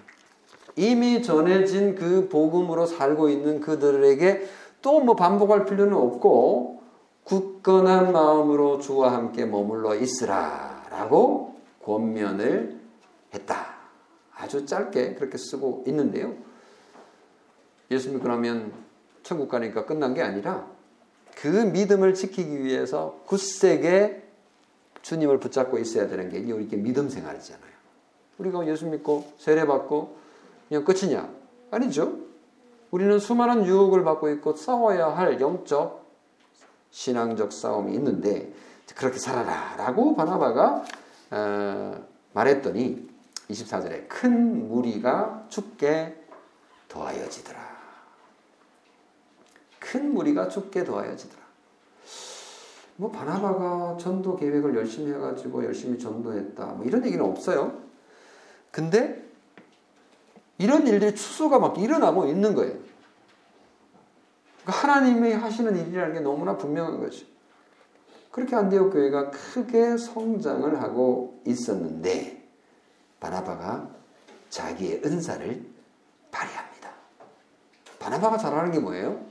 이미 0.76 1.22
전해진 1.22 1.96
그 1.96 2.30
복음으로 2.30 2.86
살고 2.86 3.30
있는 3.30 3.60
그들에게 3.60 4.48
또 4.82 5.02
뭐 5.02 5.16
반복할 5.16 5.66
필요는 5.66 5.94
없고 5.94 6.82
굳건한 7.26 8.12
마음으로 8.12 8.80
주와 8.80 9.14
함께 9.14 9.46
머물러 9.46 9.96
있으라라고 9.96 11.56
권면을 11.84 12.80
했다. 13.34 13.76
아주 14.34 14.66
짧게 14.66 15.16
그렇게 15.16 15.38
쓰고 15.38 15.84
있는데요. 15.88 16.34
예수 17.92 18.10
믿고 18.12 18.28
나면 18.28 18.72
천국 19.22 19.50
가니까 19.50 19.86
끝난 19.86 20.14
게 20.14 20.22
아니라 20.22 20.68
그 21.36 21.48
믿음을 21.48 22.14
지키기 22.14 22.64
위해서 22.64 23.20
굳세게 23.26 24.29
주님을 25.02 25.40
붙잡고 25.40 25.78
있어야 25.80 26.08
되는 26.08 26.30
게 26.30 26.40
이게 26.40 26.78
믿음 26.78 27.10
생활이잖아요. 27.10 27.70
우리가 28.38 28.68
예수 28.68 28.86
믿고 28.86 29.32
세례 29.38 29.66
받고 29.66 30.18
그냥 30.68 30.84
끝이냐? 30.84 31.30
아니죠. 31.72 32.18
우리는 32.92 33.20
수많은 33.20 33.66
유혹을 33.66 34.04
받고 34.04 34.30
있고 34.30 34.56
싸워야 34.56 35.08
할 35.08 35.40
영적 35.40 36.08
신앙적 36.92 37.52
싸움이 37.54 37.94
있는데 37.96 38.52
그렇게 38.96 39.20
살아라라고 39.20 40.16
바나바가 40.16 40.84
어, 41.32 42.06
말했더니 42.34 43.08
24절에 43.50 44.08
큰 44.08 44.68
무리가 44.68 45.46
죽게 45.50 46.16
더하여지더라. 46.88 47.60
큰 49.80 50.14
무리가 50.14 50.50
죽게 50.50 50.84
더하여지더라. 50.84 51.39
뭐 53.00 53.10
바나바가 53.10 53.96
전도 53.98 54.36
계획을 54.36 54.76
열심히 54.76 55.14
해가지고 55.14 55.64
열심히 55.64 55.98
전도했다. 55.98 56.66
뭐 56.66 56.86
이런 56.86 57.06
얘기는 57.06 57.24
없어요. 57.24 57.82
근데 58.72 59.26
이런 60.58 60.86
일들이 60.86 61.16
추수가 61.16 61.60
막 61.60 61.78
일어나고 61.78 62.26
있는 62.26 62.54
거예요. 62.54 62.78
그러니까 64.64 64.72
하나님이 64.88 65.32
하시는 65.32 65.78
일이라는 65.78 66.14
게 66.14 66.20
너무나 66.20 66.58
분명한 66.58 67.00
거죠. 67.00 67.26
그렇게 68.32 68.58
안디옥 68.58 68.92
교회가 68.92 69.32
크게 69.32 69.96
성장을 69.96 70.82
하고 70.82 71.42
있었는데 71.48 72.50
바나바가 73.22 73.90
자기의 74.50 75.04
은사를 75.06 75.66
발휘합니다. 76.32 76.90
바나바가 77.98 78.38
잘하는 78.38 78.74
게 78.74 78.80
뭐예요? 78.80 79.29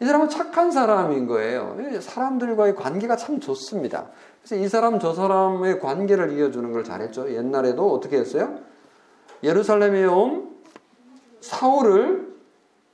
이 0.00 0.04
사람은 0.04 0.28
착한 0.28 0.70
사람인 0.70 1.26
거예요. 1.26 1.76
사람들과의 2.00 2.74
관계가 2.74 3.16
참 3.16 3.40
좋습니다. 3.40 4.06
그래서 4.42 4.62
이 4.62 4.68
사람 4.68 5.00
저 5.00 5.14
사람의 5.14 5.80
관계를 5.80 6.36
이어주는 6.38 6.70
걸 6.72 6.84
잘했죠. 6.84 7.34
옛날에도 7.34 7.92
어떻게 7.92 8.18
했어요? 8.18 8.58
예루살렘에 9.42 10.04
온 10.04 10.56
사울을 11.40 12.34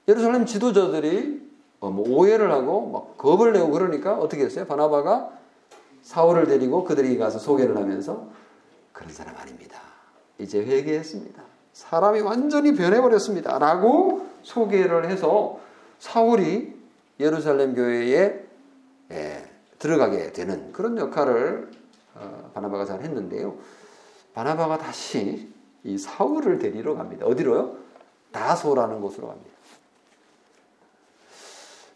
예루살렘 0.09 0.47
지도자들이 0.47 1.43
어, 1.81 1.91
뭐 1.91 2.09
오해를 2.09 2.53
하고 2.53 2.89
막 2.89 3.19
겁을 3.19 3.53
내고 3.53 3.71
그러니까 3.71 4.15
어떻게 4.15 4.45
했어요? 4.45 4.67
바나바가 4.67 5.31
사울을 6.03 6.47
데리고 6.47 6.85
그들이 6.85 7.19
가서 7.19 7.39
소개를 7.39 7.77
하면서 7.77 8.29
그런 8.93 9.13
사람 9.13 9.37
아닙니다. 9.37 9.81
이제 10.39 10.65
회개했습니다. 10.65 11.43
사람이 11.73 12.21
완전히 12.21 12.75
변해버렸습니다. 12.75 13.59
라고 13.59 14.27
소개를 14.43 15.09
해서 15.11 15.59
사울이 15.99 16.82
예루살렘 17.23 17.75
교회에 17.75 18.45
예, 19.11 19.51
들어가게 19.79 20.33
되는 20.33 20.73
그런 20.73 20.97
역할을 20.99 21.71
어, 22.15 22.51
바나바가 22.55 22.85
잘 22.85 23.03
했는데요. 23.03 23.57
바나바가 24.35 24.79
다시 24.79 25.51
이 25.85 25.99
사울을 25.99 26.59
데리러 26.59 26.95
갑니다. 26.95 27.27
어디로요? 27.27 27.77
다소라는 28.33 29.01
곳으로 29.01 29.29
갑니다. 29.29 29.51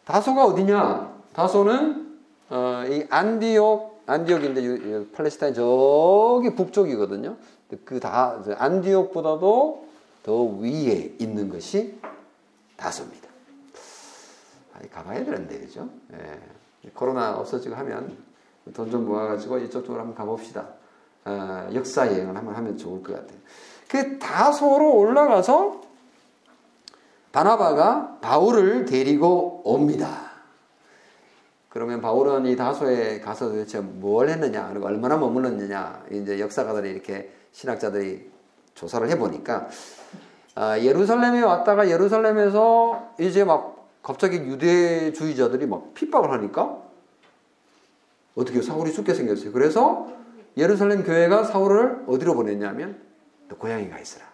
다소가 0.05 0.47
어디냐? 0.47 1.15
다소는 1.33 2.19
어, 2.51 2.85
이 2.89 3.07
안디옥 3.11 4.03
안디옥인데 4.07 5.11
팔레스타인 5.13 5.53
저기 5.55 6.55
북쪽이거든요. 6.55 7.37
그 7.85 7.99
다 7.99 8.41
안디옥보다도 8.57 9.87
더 10.23 10.43
위에 10.43 11.17
있는 11.19 11.49
것이 11.49 11.99
다소입니다. 12.77 13.26
가봐야 14.91 15.25
되는데 15.25 15.59
그죠? 15.61 15.89
예. 16.13 16.91
코로나 16.95 17.37
없어지고 17.37 17.75
하면 17.75 18.17
돈 18.75 18.91
좀 18.91 19.07
모아가지고 19.07 19.59
이쪽 19.59 19.85
쪽으로 19.85 20.01
한번 20.01 20.15
가봅시다. 20.15 20.67
어, 21.25 21.69
역사 21.75 22.07
여행을 22.07 22.37
한번 22.37 22.55
하면 22.55 22.77
좋을 22.77 23.03
것 23.03 23.15
같아요. 23.15 23.39
그 23.89 24.19
다소로 24.19 24.95
올라가서 24.97 25.81
바나바가 27.33 28.19
바울을 28.21 28.85
데리고 28.87 29.61
옵니다. 29.65 30.31
그러면 31.69 32.01
바울은 32.01 32.47
이 32.47 32.57
다소에 32.57 33.21
가서 33.21 33.49
도대체 33.49 33.81
뭘 33.81 34.31
했느냐, 34.31 34.69
그리고 34.71 34.87
얼마나 34.87 35.17
머물렀느냐, 35.19 36.05
이제 36.11 36.41
역사가들이 36.41 36.91
이렇게 36.91 37.31
신학자들이 37.53 38.31
조사를 38.75 39.09
해보니까, 39.11 39.69
아, 40.55 40.79
예루살렘에 40.79 41.43
왔다가 41.43 41.91
예루살렘에서 41.91 43.11
이제 43.21 43.45
막 43.45 43.76
갑자기 44.07 44.37
유대주의자들이 44.37 45.67
막 45.67 45.93
핍박을 45.95 46.31
하니까 46.31 46.81
어떻게 48.37 48.63
사울이 48.63 48.93
죽게 48.93 49.15
생겼어요. 49.15 49.51
그래서 49.51 50.13
예루살렘 50.57 51.03
교회가 51.03 51.43
사울을 51.43 52.05
어디로 52.07 52.37
보냈냐면 52.37 53.03
너 53.49 53.57
고향에 53.57 53.89
가 53.89 53.99
있으라. 53.99 54.25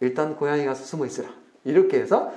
일단 0.00 0.36
고향에 0.36 0.66
가서 0.66 0.84
숨어 0.84 1.06
있으라. 1.06 1.30
이렇게 1.64 2.00
해서 2.00 2.34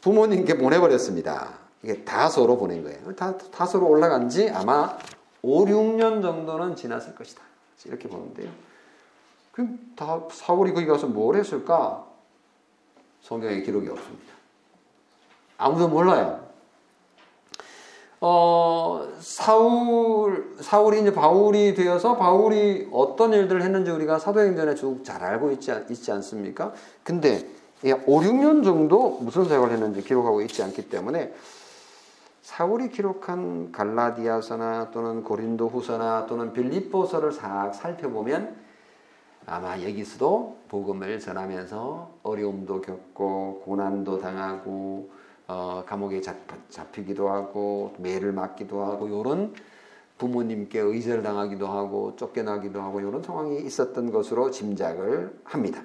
부모님께 0.00 0.58
보내버렸습니다. 0.58 1.60
이게 1.84 2.02
다소로 2.02 2.58
보낸 2.58 2.82
거예요. 2.82 3.14
다, 3.14 3.38
다소로 3.38 3.86
올라간 3.86 4.30
지 4.30 4.50
아마 4.50 4.98
5, 5.42 5.66
6년 5.66 6.22
정도는 6.22 6.74
지났을 6.74 7.14
것이다. 7.14 7.40
이렇게 7.84 8.08
보는데요. 8.08 8.50
그럼 9.52 9.78
다 9.94 10.26
사울이 10.32 10.72
거기 10.72 10.86
가서 10.86 11.06
뭘 11.06 11.36
했을까? 11.36 12.04
성경에 13.20 13.62
기록이 13.62 13.88
없습니다. 13.88 14.31
아무도 15.62 15.88
몰라요. 15.88 16.40
어, 18.20 19.08
사울, 19.18 20.56
사울이 20.60 21.00
이제 21.00 21.12
바울이 21.12 21.74
되어서 21.74 22.16
바울이 22.16 22.88
어떤 22.92 23.32
일들을 23.32 23.62
했는지 23.62 23.90
우리가 23.90 24.18
사도행전에 24.18 24.74
쭉 24.74 25.04
잘 25.04 25.22
알고 25.24 25.50
있지, 25.52 25.72
있지 25.90 26.12
않습니까? 26.12 26.72
근데 27.02 27.46
5, 27.84 28.20
6년 28.20 28.62
정도 28.62 29.18
무슨 29.20 29.44
사역을 29.44 29.72
했는지 29.72 30.02
기록하고 30.02 30.40
있지 30.42 30.62
않기 30.62 30.88
때문에 30.88 31.32
사울이 32.42 32.90
기록한 32.90 33.72
갈라디아서나 33.72 34.90
또는 34.92 35.24
고린도 35.24 35.68
후서나 35.68 36.26
또는 36.26 36.52
빌립보서를 36.52 37.32
싹 37.32 37.72
살펴보면 37.72 38.54
아마 39.46 39.80
여기서도 39.80 40.58
복음을 40.68 41.18
전하면서 41.18 42.10
어려움도 42.22 42.80
겪고 42.82 43.62
고난도 43.64 44.20
당하고 44.20 45.10
어, 45.52 45.84
감옥에 45.86 46.22
잡, 46.22 46.36
잡히기도 46.70 47.28
하고 47.28 47.94
매를 47.98 48.32
맞기도 48.32 48.82
하고 48.84 49.06
이런 49.06 49.52
부모님께 50.16 50.78
의절을 50.78 51.22
당하기도 51.22 51.66
하고 51.66 52.16
쫓겨나기도 52.16 52.80
하고 52.80 53.00
이런 53.00 53.22
상황이 53.22 53.60
있었던 53.60 54.10
것으로 54.10 54.50
짐작을 54.50 55.40
합니다. 55.44 55.82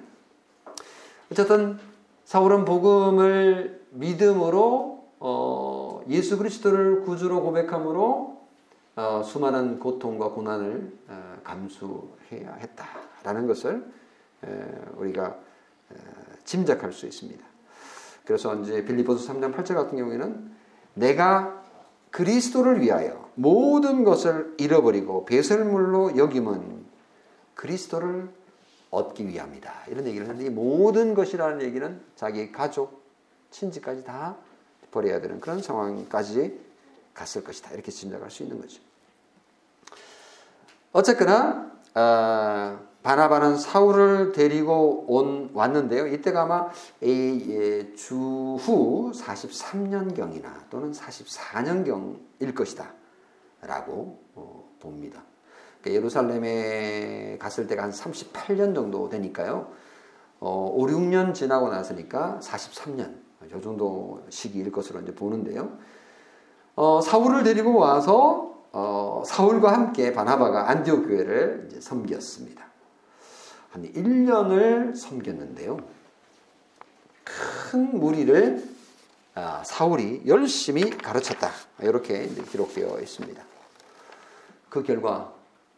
어쨌든 1.30 1.78
사울은 2.24 2.64
복음을 2.64 3.84
믿음으로 3.90 5.04
어, 5.20 6.00
예수 6.08 6.38
그리스도를 6.38 7.02
구주로 7.02 7.42
고백함으로 7.42 8.38
어, 8.96 9.22
수많은 9.22 9.80
고통과 9.80 10.30
고난을 10.30 10.98
어, 11.08 11.36
감수해야 11.44 12.54
했다라는 12.54 13.46
것을 13.46 13.84
에, 14.44 14.48
우리가 14.96 15.36
에, 15.92 15.96
짐작할 16.44 16.92
수 16.92 17.06
있습니다. 17.06 17.44
그래서 18.28 18.54
이제 18.56 18.84
빌리포스 18.84 19.26
3장 19.26 19.54
8절 19.54 19.74
같은 19.74 19.96
경우에는 19.96 20.54
내가 20.92 21.64
그리스도를 22.10 22.82
위하여 22.82 23.30
모든 23.36 24.04
것을 24.04 24.54
잃어버리고 24.58 25.24
배설물로 25.24 26.18
여김은 26.18 26.84
그리스도를 27.54 28.28
얻기 28.90 29.26
위함이다. 29.28 29.72
이런 29.88 30.06
얘기를 30.06 30.28
하는데 30.28 30.44
이 30.44 30.50
모든 30.50 31.14
것이라는 31.14 31.62
얘기는 31.62 32.02
자기 32.16 32.52
가족, 32.52 33.02
친지까지 33.50 34.04
다 34.04 34.36
버려야 34.90 35.22
되는 35.22 35.40
그런 35.40 35.62
상황까지 35.62 36.60
갔을 37.14 37.42
것이다. 37.42 37.70
이렇게 37.70 37.90
짐작할 37.90 38.30
수 38.30 38.42
있는 38.42 38.60
거죠. 38.60 38.82
어쨌거나 40.92 41.72
어, 41.94 42.87
바나바는 43.08 43.56
사울을 43.56 44.32
데리고 44.32 45.06
온 45.08 45.48
왔는데요. 45.54 46.08
이때가 46.08 46.42
아마 46.42 46.68
예, 47.02 47.94
주후 47.94 49.12
43년경이나 49.14 50.68
또는 50.68 50.92
44년경일 50.92 52.54
것이다 52.54 52.92
라고 53.62 54.18
어, 54.34 54.70
봅니다. 54.78 55.22
그러니까 55.80 55.98
예루살렘에 55.98 57.38
갔을 57.40 57.66
때가 57.66 57.84
한 57.84 57.92
38년 57.92 58.74
정도 58.74 59.08
되니까요. 59.08 59.72
어, 60.40 60.70
5, 60.74 60.86
6년 60.88 61.32
지나고 61.32 61.70
나서니까 61.70 62.40
43년 62.42 63.14
이 63.46 63.62
정도 63.62 64.22
시기일 64.28 64.70
것으로 64.70 65.00
이제 65.00 65.14
보는데요. 65.14 65.78
어, 66.74 67.00
사울을 67.00 67.42
데리고 67.42 67.74
와서 67.74 68.66
어, 68.72 69.22
사울과 69.24 69.72
함께 69.72 70.12
바나바가 70.12 70.68
안디옥 70.68 71.06
교회를 71.06 71.70
섬겼습니다. 71.80 72.67
한 73.78 73.92
1년을 73.92 74.96
섬겼는데요. 74.96 75.78
큰 77.24 77.98
무리를 77.98 78.64
아, 79.34 79.62
사울이 79.64 80.22
열심히 80.26 80.90
가르쳤다. 80.90 81.52
이렇게 81.80 82.26
기록되어 82.26 82.98
있습니다. 83.00 83.40
그 84.68 84.82
결과 84.82 85.32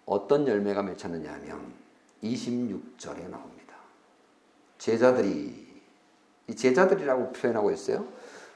어떤 0.06 0.48
열매가 0.48 0.82
맺혔느냐 0.82 1.30
하면 1.30 1.72
26절에 2.22 3.28
나옵니다. 3.28 3.74
제자들이 4.78 5.68
이 6.48 6.56
제자들이라고 6.56 7.32
표현하고 7.32 7.70
있어요. 7.70 8.06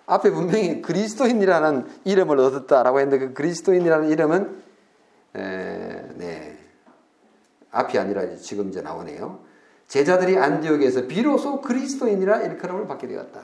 앞에 0.06 0.30
분명히 0.30 0.80
그리스도인이라는 0.80 1.86
이름을 2.04 2.38
얻었다라고 2.38 3.00
했는데 3.00 3.26
그 3.26 3.34
그리스도인이라는 3.34 4.10
이름은 4.10 4.62
에, 5.36 5.40
네 6.14 6.53
앞이 7.74 7.98
아니라 7.98 8.36
지금 8.36 8.68
이제 8.68 8.80
나오네요. 8.80 9.40
제자들이 9.88 10.38
안디옥에서 10.38 11.06
비로소 11.06 11.60
그리스도인이라 11.60 12.42
일컬음을 12.42 12.86
받게 12.86 13.06
되었다. 13.06 13.40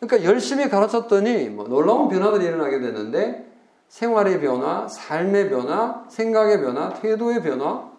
그러니까 0.00 0.28
열심히 0.28 0.68
가르쳤더니 0.68 1.48
뭐 1.48 1.68
놀라운 1.68 2.08
변화들이 2.08 2.44
일어나게 2.44 2.80
됐는데 2.80 3.52
생활의 3.88 4.40
변화, 4.40 4.88
삶의 4.88 5.50
변화, 5.50 6.04
생각의 6.08 6.60
변화, 6.60 6.92
태도의 6.94 7.42
변화, 7.42 7.90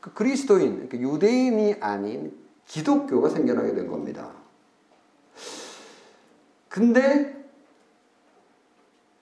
그 0.00 0.12
그리스도인, 0.12 0.88
그러니까 0.88 0.98
유대인이 0.98 1.76
아닌 1.80 2.32
기독교가 2.66 3.28
생겨나게 3.28 3.74
된 3.74 3.88
겁니다. 3.88 4.30
근데 6.68 7.36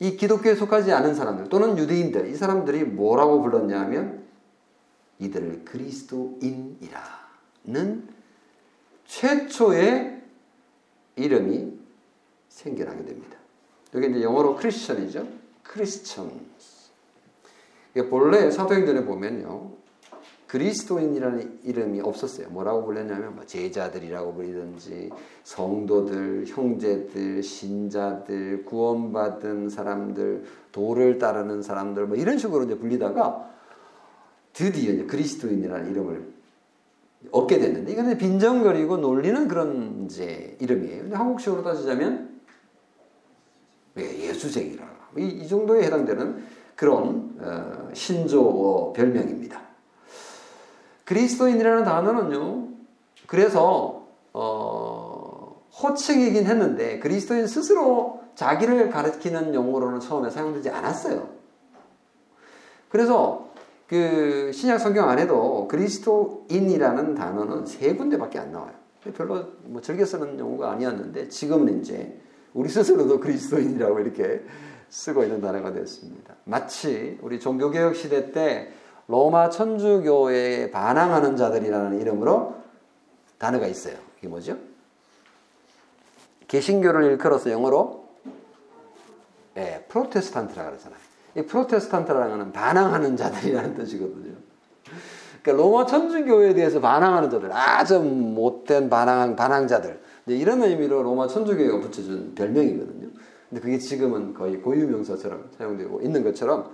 이 0.00 0.16
기독교에 0.16 0.54
속하지 0.54 0.92
않은 0.92 1.14
사람들 1.14 1.48
또는 1.48 1.78
유대인들 1.78 2.28
이 2.28 2.34
사람들이 2.36 2.84
뭐라고 2.84 3.42
불렀냐 3.42 3.80
하면 3.80 4.27
이들을 5.18 5.64
그리스도인이라는 5.64 8.08
최초의 9.06 10.22
이름이 11.16 11.78
생겨나게 12.48 13.04
됩니다. 13.04 13.36
여기 13.94 14.08
이제 14.08 14.22
영어로 14.22 14.56
크리스천이죠. 14.56 15.26
크리스천. 15.62 16.30
본래 18.10 18.50
사도행전에 18.50 19.04
보면요. 19.04 19.72
그리스도인이라는 20.46 21.60
이름이 21.64 22.00
없었어요. 22.00 22.48
뭐라고 22.48 22.86
불렸냐면 22.86 23.34
뭐 23.34 23.44
제자들이라고 23.44 24.32
부리든지 24.32 25.10
성도들, 25.44 26.46
형제들, 26.46 27.42
신자들, 27.42 28.64
구원받은 28.64 29.68
사람들, 29.68 30.44
도를 30.72 31.18
따르는 31.18 31.62
사람들 31.62 32.06
뭐 32.06 32.16
이런 32.16 32.38
식으로 32.38 32.64
이제 32.64 32.78
불리다가 32.78 33.57
드디어 34.58 35.06
그리스도인이라는 35.06 35.92
이름을 35.92 36.32
얻게 37.30 37.60
됐는데 37.60 37.92
이거는 37.92 38.18
빈정거리고 38.18 38.96
놀리는 38.96 39.46
그런 39.46 40.06
이제 40.06 40.56
이름이에요. 40.58 41.02
근데 41.02 41.14
한국식으로 41.16 41.62
따지자면 41.62 42.40
예수쟁이라 43.96 44.84
이, 45.18 45.26
이 45.26 45.46
정도에 45.46 45.84
해당되는 45.84 46.44
그런 46.74 47.36
어, 47.38 47.88
신조어 47.92 48.94
별명입니다. 48.94 49.60
그리스도인이라는 51.04 51.84
단어는요. 51.84 52.68
그래서 53.28 54.08
어, 54.32 55.62
호칭이긴 55.80 56.46
했는데 56.46 56.98
그리스도인 56.98 57.46
스스로 57.46 58.24
자기를 58.34 58.90
가리키는 58.90 59.54
용어로는 59.54 60.00
처음에 60.00 60.30
사용되지 60.30 60.70
않았어요. 60.70 61.28
그래서 62.88 63.47
그 63.88 64.52
신약 64.52 64.80
성경 64.80 65.08
안에도 65.08 65.66
그리스도인이라는 65.66 67.14
단어는 67.14 67.66
세 67.66 67.94
군데밖에 67.94 68.38
안 68.38 68.52
나와요. 68.52 68.72
별로 69.16 69.44
뭐 69.64 69.80
즐겨 69.80 70.04
쓰는 70.04 70.38
용어가 70.38 70.72
아니었는데 70.72 71.28
지금은 71.28 71.80
이제 71.80 72.20
우리 72.52 72.68
스스로도 72.68 73.18
그리스도인이라고 73.20 74.00
이렇게 74.00 74.44
쓰고 74.90 75.22
있는 75.22 75.40
단어가 75.40 75.72
됐습니다. 75.72 76.34
마치 76.44 77.18
우리 77.22 77.40
종교개혁 77.40 77.96
시대 77.96 78.30
때 78.32 78.70
로마 79.06 79.48
천주교에 79.48 80.70
반항하는 80.70 81.36
자들이라는 81.36 81.98
이름으로 82.00 82.56
단어가 83.38 83.66
있어요. 83.66 83.96
이게 84.18 84.28
뭐죠? 84.28 84.58
개신교를 86.46 87.04
일컬어서 87.04 87.50
영어로 87.50 88.06
예, 89.56 89.84
프로테스탄트라 89.88 90.66
그러잖아요. 90.66 91.07
이 91.38 91.42
프로테스탄트라는 91.46 92.38
것은 92.38 92.52
반항하는 92.52 93.16
자들이라는 93.16 93.74
뜻이거든요. 93.74 94.34
그러니까 95.42 95.62
로마 95.62 95.86
천주교에 95.86 96.54
대해서 96.54 96.80
반항하는 96.80 97.30
자들, 97.30 97.52
아주 97.52 98.00
못된 98.00 98.90
반항, 98.90 99.36
반항자들. 99.36 100.00
이런 100.26 100.62
의미로 100.62 101.02
로마 101.02 101.26
천주교가 101.28 101.80
붙여준 101.80 102.34
별명이거든요. 102.34 103.08
근데 103.48 103.62
그게 103.62 103.78
지금은 103.78 104.34
거의 104.34 104.60
고유명사처럼 104.60 105.50
사용되고 105.56 106.02
있는 106.02 106.22
것처럼 106.22 106.70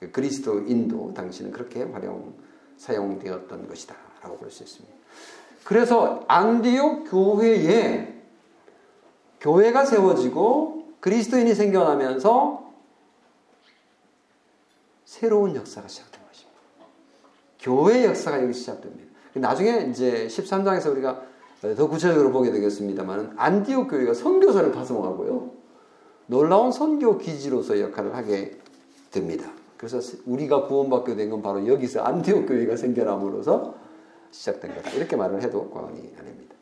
그 0.00 0.10
그리스도인도 0.10 1.12
당시는 1.14 1.50
그렇게 1.50 1.82
활용 1.82 2.32
사용되었던 2.78 3.68
것이다 3.68 3.94
라고 4.22 4.38
볼 4.38 4.50
수 4.50 4.62
있습니다. 4.62 4.94
그래서 5.64 6.24
안디옥 6.28 7.10
교회에 7.10 8.14
교회가 9.40 9.84
세워지고 9.84 10.88
그리스도인이 11.00 11.54
생겨나면서 11.54 12.63
새로운 15.14 15.54
역사가 15.54 15.86
시작된 15.86 16.20
것입니다. 16.26 16.58
교회 17.60 18.04
역사가 18.04 18.42
여기 18.42 18.52
시작됩니다. 18.52 19.12
나중에 19.34 19.86
이제 19.90 20.26
13장에서 20.26 20.90
우리가 20.90 21.22
더 21.76 21.88
구체적으로 21.88 22.32
보게 22.32 22.50
되겠습니다만 22.50 23.34
안디옥 23.36 23.90
교회가 23.90 24.12
선교사를 24.12 24.72
파송하고요. 24.72 25.52
놀라운 26.26 26.72
선교 26.72 27.16
기지로서 27.16 27.78
역할을 27.78 28.16
하게 28.16 28.58
됩니다. 29.12 29.48
그래서 29.76 30.00
우리가 30.26 30.66
구원받게 30.66 31.14
된 31.14 31.30
건 31.30 31.42
바로 31.42 31.64
여기서 31.64 32.02
안디옥 32.02 32.46
교회가 32.46 32.76
생겨남으로써 32.76 33.76
시작된 34.32 34.74
거다. 34.74 34.90
이렇게 34.90 35.14
말을 35.14 35.42
해도 35.42 35.70
과언이 35.70 36.12
아닙니다. 36.18 36.56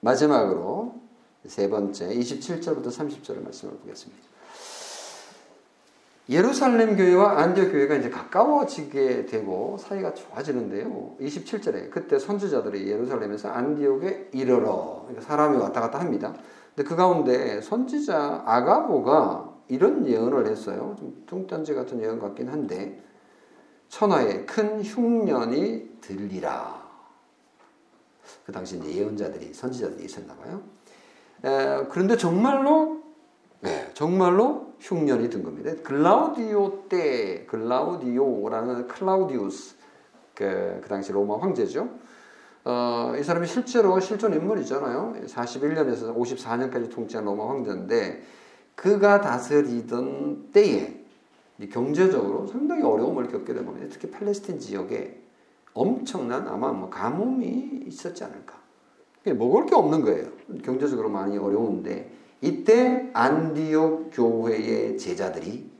마지막으로 0.00 0.94
세 1.46 1.68
번째 1.68 2.08
27절부터 2.16 2.86
30절의 2.86 3.42
말씀을 3.42 3.74
보겠습니다. 3.74 4.29
예루살렘 6.30 6.96
교회와 6.96 7.40
안디옥 7.40 7.72
교회가 7.72 7.96
이제 7.96 8.08
가까워지게 8.08 9.26
되고 9.26 9.76
사이가 9.78 10.14
좋아지는데요. 10.14 11.16
27절에 11.20 11.90
그때 11.90 12.20
선지자들이 12.20 12.88
예루살렘에서 12.88 13.48
안디옥에 13.48 14.30
이르러 14.32 15.00
그러니까 15.08 15.22
사람이 15.22 15.58
왔다 15.58 15.80
갔다 15.80 15.98
합니다. 15.98 16.32
근데 16.74 16.88
그 16.88 16.94
가운데 16.94 17.60
선지자 17.60 18.44
아가보가 18.46 19.56
이런 19.66 20.06
예언을 20.06 20.46
했어요. 20.46 20.94
좀 21.00 21.24
뚱딴지 21.26 21.74
같은 21.74 22.00
예언 22.00 22.20
같긴 22.20 22.48
한데 22.48 23.02
천하에 23.88 24.44
큰 24.44 24.82
흉년이 24.82 25.98
들리라. 26.00 26.80
그 28.46 28.52
당시 28.52 28.80
예언자들이 28.80 29.52
선지자들이 29.52 30.04
있었나 30.04 30.34
봐요. 30.36 30.62
에, 31.44 31.88
그런데 31.90 32.16
정말로 32.16 33.00
네, 33.62 33.90
정말로 33.94 34.69
흉년이 34.80 35.28
든 35.30 35.42
겁니다. 35.42 35.72
글라우디오 35.82 36.88
때 36.88 37.44
글라우디오라는 37.46 38.88
클라우디우스 38.88 39.76
그, 40.34 40.80
그 40.82 40.88
당시 40.88 41.12
로마 41.12 41.38
황제죠. 41.38 41.88
어, 42.64 43.14
이 43.18 43.22
사람이 43.22 43.46
실제로 43.46 43.98
실존 44.00 44.34
인물이잖아요. 44.34 45.14
41년에서 45.26 46.16
54년까지 46.16 46.90
통치한 46.90 47.24
로마 47.24 47.48
황제인데 47.48 48.22
그가 48.74 49.20
다스리던 49.20 50.50
때에 50.52 51.04
경제적으로 51.70 52.46
상당히 52.46 52.82
어려움을 52.82 53.28
겪게 53.28 53.52
된 53.52 53.66
겁니다. 53.66 53.86
특히 53.90 54.10
팔레스틴 54.10 54.58
지역에 54.58 55.20
엄청난 55.74 56.48
아마 56.48 56.72
뭐 56.72 56.88
가뭄이 56.88 57.84
있었지 57.86 58.24
않을까. 58.24 58.58
먹을 59.24 59.66
게 59.66 59.74
없는 59.74 60.00
거예요. 60.02 60.28
경제적으로 60.64 61.10
많이 61.10 61.36
어려운데 61.36 62.10
이때 62.40 63.10
안디옥 63.12 64.10
교회의 64.12 64.98
제자들이 64.98 65.70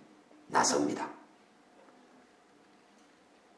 나섭니다. 0.49 1.09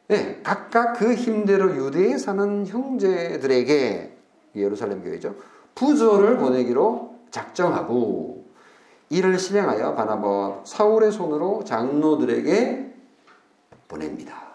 네, 0.08 0.40
각각 0.42 0.94
그 0.98 1.14
힘대로 1.14 1.74
유대에 1.74 2.18
사는 2.18 2.66
형제들에게 2.66 4.16
예루살렘 4.56 5.02
교회죠. 5.02 5.34
부조를 5.74 6.36
보내기로 6.36 7.16
작정하고 7.30 8.44
이를 9.08 9.38
실행하여 9.38 9.94
바나바와 9.94 10.62
사울의 10.64 11.12
손으로 11.12 11.64
장로들에게 11.64 12.94
보냅니다. 13.88 14.52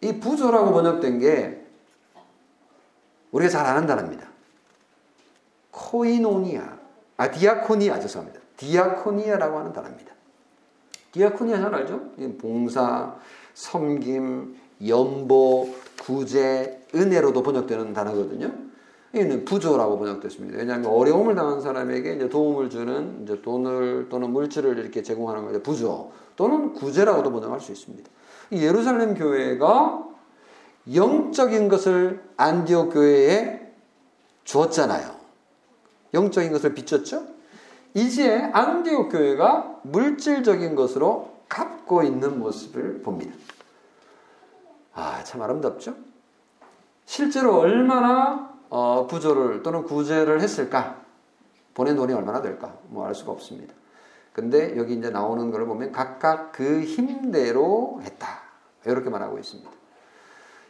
이 0.00 0.18
부조라고 0.18 0.72
번역된 0.72 1.18
게 1.20 1.66
우리가 3.30 3.50
잘 3.50 3.64
아는 3.64 3.86
단어입니다. 3.86 4.26
코이노니아. 5.70 6.81
아, 7.16 7.30
디아코니아, 7.30 8.00
죄송합니다. 8.00 8.40
디아코니아라고 8.56 9.58
하는 9.58 9.72
단어입니다. 9.72 10.12
디아코니아 11.12 11.60
잘 11.60 11.74
알죠? 11.74 12.00
봉사, 12.40 13.14
섬김, 13.54 14.56
연보, 14.86 15.68
구제, 16.02 16.80
은혜로도 16.94 17.42
번역되는 17.42 17.92
단어거든요. 17.92 18.50
이는 19.14 19.44
부조라고 19.44 19.98
번역됐습니다. 19.98 20.56
왜냐하면 20.56 20.86
어려움을 20.86 21.34
당한 21.34 21.60
사람에게 21.60 22.14
이제 22.14 22.28
도움을 22.30 22.70
주는 22.70 23.22
이제 23.22 23.42
돈을 23.42 24.08
또는 24.08 24.30
물질을 24.30 24.78
이렇게 24.78 25.02
제공하는 25.02 25.44
거죠. 25.44 25.62
부조 25.62 26.12
또는 26.34 26.72
구제라고도 26.72 27.30
번역할 27.30 27.60
수 27.60 27.72
있습니다. 27.72 28.10
예루살렘 28.52 29.14
교회가 29.14 30.08
영적인 30.94 31.68
것을 31.68 32.22
안디옥 32.38 32.94
교회에 32.94 33.72
주었잖아요. 34.44 35.11
영적인 36.14 36.52
것을 36.52 36.74
비췄죠? 36.74 37.26
이제 37.94 38.50
안디옥 38.52 39.10
교회가 39.12 39.80
물질적인 39.82 40.74
것으로 40.74 41.32
갚고 41.48 42.02
있는 42.02 42.38
모습을 42.38 43.02
봅니다. 43.02 43.34
아, 44.94 45.22
참 45.24 45.42
아름답죠? 45.42 45.94
실제로 47.04 47.58
얼마나 47.58 48.52
어, 48.70 49.06
부조를 49.06 49.62
또는 49.62 49.82
구제를 49.82 50.40
했을까? 50.40 51.02
보낸 51.74 51.96
돈이 51.96 52.12
얼마나 52.12 52.40
될까? 52.40 52.74
뭐 52.88 53.06
알 53.06 53.14
수가 53.14 53.32
없습니다. 53.32 53.74
근데 54.32 54.76
여기 54.78 54.94
이제 54.94 55.10
나오는 55.10 55.50
걸 55.50 55.66
보면 55.66 55.92
각각 55.92 56.52
그 56.52 56.82
힘대로 56.82 58.00
했다. 58.02 58.40
이렇게 58.86 59.10
말하고 59.10 59.38
있습니다. 59.38 59.70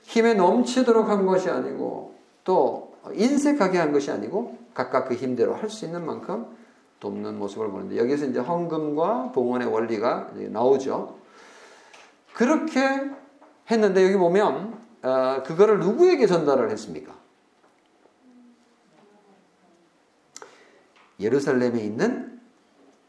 힘에 0.03 0.35
넘치도록 0.35 1.09
한 1.09 1.27
것이 1.27 1.49
아니고 1.49 2.15
또 2.43 2.97
인색하게 3.13 3.79
한 3.79 3.93
것이 3.93 4.11
아니고 4.11 4.59
각각 4.75 5.09
그 5.09 5.15
힘대로 5.15 5.55
할 5.55 5.69
수 5.69 5.85
있는 5.85 6.05
만큼 6.07 6.57
돕는 7.01 7.39
모습을 7.39 7.71
보는데 7.71 7.99
여기서 7.99 8.27
이제 8.27 8.39
헌금과 8.39 9.33
봉헌의 9.33 9.69
원리가 9.69 10.31
나오죠. 10.35 11.19
그렇게 12.33 12.81
했는데 13.71 14.05
여기 14.05 14.17
보면 14.17 14.81
어, 15.03 15.43
그거를 15.45 15.81
누구에게 15.81 16.27
전달을 16.27 16.71
했습니까? 16.71 17.13
예루살렘에 21.19 21.81
있는 21.81 22.41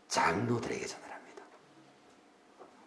장로들에게 0.07 0.86
전달합니다. 0.86 1.43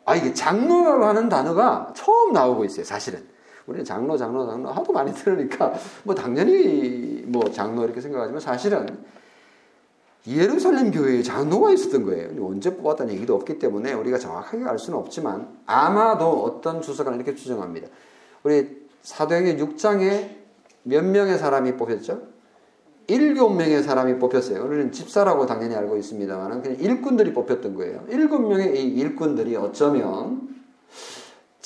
아 0.04 0.16
이게 0.16 0.34
장로라고 0.34 1.04
하는 1.04 1.28
단어가 1.28 1.92
처음 1.96 2.32
나오고 2.32 2.64
있어요. 2.64 2.84
사실은 2.84 3.26
우리는 3.66 3.84
장로, 3.84 4.16
장로, 4.16 4.46
장로 4.46 4.70
하도 4.70 4.92
많이 4.92 5.12
들으니까 5.12 5.74
뭐 6.04 6.14
당연히 6.14 7.24
뭐 7.26 7.50
장로 7.50 7.84
이렇게 7.84 8.00
생각하지만 8.00 8.40
사실은 8.40 8.86
예루살렘 10.26 10.90
교회에 10.90 11.22
장로가 11.22 11.72
있었던 11.72 12.04
거예요. 12.04 12.30
언제 12.44 12.76
뽑았다는 12.76 13.14
얘기도 13.14 13.34
없기 13.36 13.58
때문에 13.58 13.92
우리가 13.92 14.18
정확하게 14.18 14.64
알 14.64 14.78
수는 14.78 14.98
없지만 14.98 15.48
아마도 15.66 16.42
어떤 16.42 16.82
주석가는 16.82 17.18
이렇게 17.18 17.34
추정합니다. 17.34 17.88
우리 18.42 18.86
사도행전 19.02 19.68
6장에 19.68 20.36
몇 20.82 21.04
명의 21.04 21.38
사람이 21.38 21.76
뽑혔죠? 21.76 22.22
일곱 23.08 23.50
명의 23.50 23.84
사람이 23.84 24.18
뽑혔어요. 24.18 24.64
우리는 24.64 24.90
집사라고 24.90 25.46
당연히 25.46 25.76
알고 25.76 25.96
있습니다만 25.96 26.62
그냥 26.62 26.78
일꾼들이 26.80 27.32
뽑혔던 27.32 27.76
거예요. 27.76 28.04
일곱 28.08 28.40
명의 28.40 28.80
이 28.80 28.94
일꾼들이 28.96 29.54
어쩌면 29.54 30.56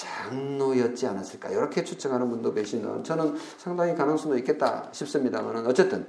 장로였지 0.01 1.07
않았을까 1.07 1.51
이렇게 1.51 1.85
추측하는 1.85 2.31
분도 2.31 2.55
계시는 2.55 3.05
저는 3.05 3.37
상당히 3.59 3.95
가능성도 3.95 4.39
있겠다 4.39 4.89
싶습니다만 4.93 5.67
어쨌든 5.67 6.07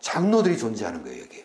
장로들이 0.00 0.58
존재하는 0.58 1.02
거예요 1.02 1.22
여기. 1.22 1.44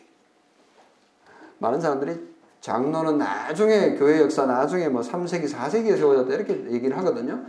많은 1.60 1.80
사람들이 1.80 2.20
장로는 2.60 3.18
나중에 3.18 3.96
교회 3.96 4.20
역사 4.20 4.46
나중에 4.46 4.90
뭐 4.90 5.02
3세기 5.02 5.50
4세기에 5.50 5.98
세워졌다 5.98 6.34
이렇게 6.34 6.72
얘기를 6.72 6.98
하거든요. 6.98 7.46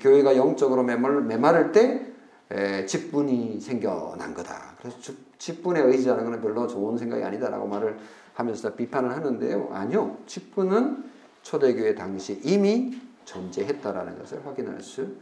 교회가 0.00 0.36
영적으로 0.36 0.84
메말, 0.84 1.20
메마를 1.22 1.72
때 1.72 2.06
에, 2.50 2.86
직분이 2.86 3.60
생겨난 3.60 4.34
거다. 4.34 4.76
그래서 4.78 4.96
직분에 5.38 5.80
의지하는 5.80 6.24
것은 6.24 6.40
별로 6.40 6.66
좋은 6.68 6.96
생각이 6.96 7.22
아니다라고 7.24 7.66
말을 7.66 7.98
하면서 8.34 8.74
비판을 8.74 9.10
하는데요. 9.10 9.70
아니요. 9.72 10.18
직분은 10.26 11.04
초대교회 11.42 11.94
당시 11.94 12.40
이미 12.44 13.00
존재했다라는 13.24 14.18
것을 14.18 14.44
확인할 14.46 14.82
수 14.82 15.16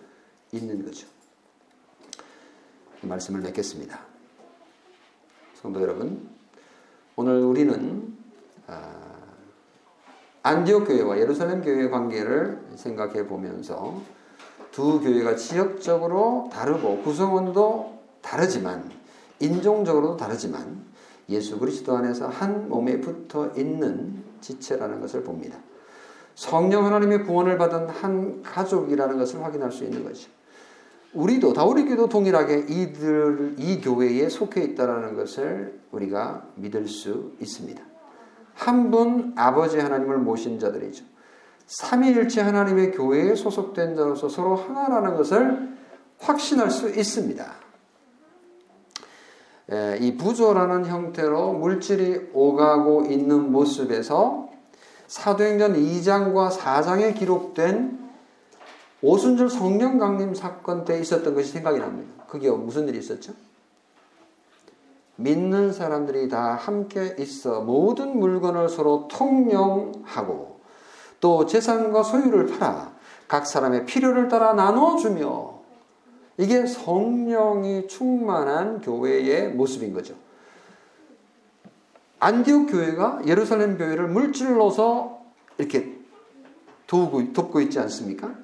있는 0.52 0.84
거죠. 0.84 1.06
말씀을 3.02 3.40
맺겠습니다. 3.40 3.98
성도 5.54 5.80
여러분, 5.80 6.28
오늘 7.16 7.40
우리는 7.42 8.16
아, 8.66 9.10
안디옥 10.42 10.88
교회와 10.88 11.18
예루살렘 11.18 11.62
교회의 11.62 11.90
관계를 11.90 12.60
생각해 12.76 13.26
보면서 13.26 14.00
두 14.70 15.00
교회가 15.00 15.36
지역적으로 15.36 16.48
다르고 16.52 17.02
구성원도 17.02 17.98
다르지만 18.22 18.90
인종적으로도 19.40 20.16
다르지만 20.16 20.84
예수 21.28 21.58
그리스도 21.58 21.96
안에서 21.96 22.28
한 22.28 22.68
몸에 22.68 23.00
붙어 23.00 23.52
있는 23.56 24.22
지체라는 24.40 25.00
것을 25.00 25.22
봅니다. 25.22 25.58
성령 26.34 26.86
하나님의 26.86 27.24
구원을 27.24 27.58
받은 27.58 27.88
한 27.88 28.42
가족이라는 28.42 29.18
것을 29.18 29.42
확인할 29.44 29.70
수 29.72 29.84
있는 29.84 30.04
것이죠. 30.04 30.30
우리도 31.12 31.52
다우리교도 31.52 32.08
동일하게 32.08 32.66
이들 32.68 33.56
이 33.58 33.80
교회에 33.80 34.28
속해 34.28 34.62
있다라는 34.62 35.16
것을 35.16 35.80
우리가 35.90 36.46
믿을 36.54 36.86
수 36.86 37.32
있습니다. 37.40 37.82
한 38.54 38.90
분 38.90 39.32
아버지 39.36 39.78
하나님을 39.78 40.18
모신 40.18 40.58
자들이죠. 40.58 41.04
삼위일체 41.66 42.42
하나님의 42.42 42.92
교회에 42.92 43.34
소속된 43.34 43.96
자로서 43.96 44.28
서로 44.28 44.56
하나라는 44.56 45.16
것을 45.16 45.70
확신할 46.18 46.70
수 46.70 46.90
있습니다. 46.90 47.54
이 50.00 50.16
부조라는 50.16 50.86
형태로 50.86 51.54
물질이 51.54 52.30
오가고 52.34 53.06
있는 53.06 53.52
모습에서 53.52 54.49
사도행전 55.10 55.74
2장과 55.74 56.52
4장에 56.52 57.18
기록된 57.18 57.98
오순절 59.02 59.50
성령 59.50 59.98
강림 59.98 60.36
사건 60.36 60.84
때 60.84 61.00
있었던 61.00 61.34
것이 61.34 61.50
생각이 61.50 61.80
납니다. 61.80 62.22
그게 62.28 62.48
무슨 62.48 62.86
일이 62.86 62.98
있었죠? 62.98 63.32
믿는 65.16 65.72
사람들이 65.72 66.28
다 66.28 66.54
함께 66.54 67.16
있어 67.18 67.60
모든 67.62 68.20
물건을 68.20 68.68
서로 68.68 69.08
통용하고 69.08 70.60
또 71.18 71.44
재산과 71.44 72.04
소유를 72.04 72.46
팔아 72.46 72.92
각 73.26 73.48
사람의 73.48 73.86
필요를 73.86 74.28
따라 74.28 74.52
나눠주며 74.52 75.58
이게 76.38 76.66
성령이 76.66 77.88
충만한 77.88 78.80
교회의 78.80 79.48
모습인 79.54 79.92
거죠. 79.92 80.14
안디옥 82.20 82.70
교회가 82.70 83.22
예루살렘 83.26 83.76
교회를 83.76 84.08
물질로서 84.08 85.20
이렇게 85.58 85.98
도우고, 86.86 87.32
돕고 87.32 87.60
있지 87.62 87.78
않습니까? 87.78 88.34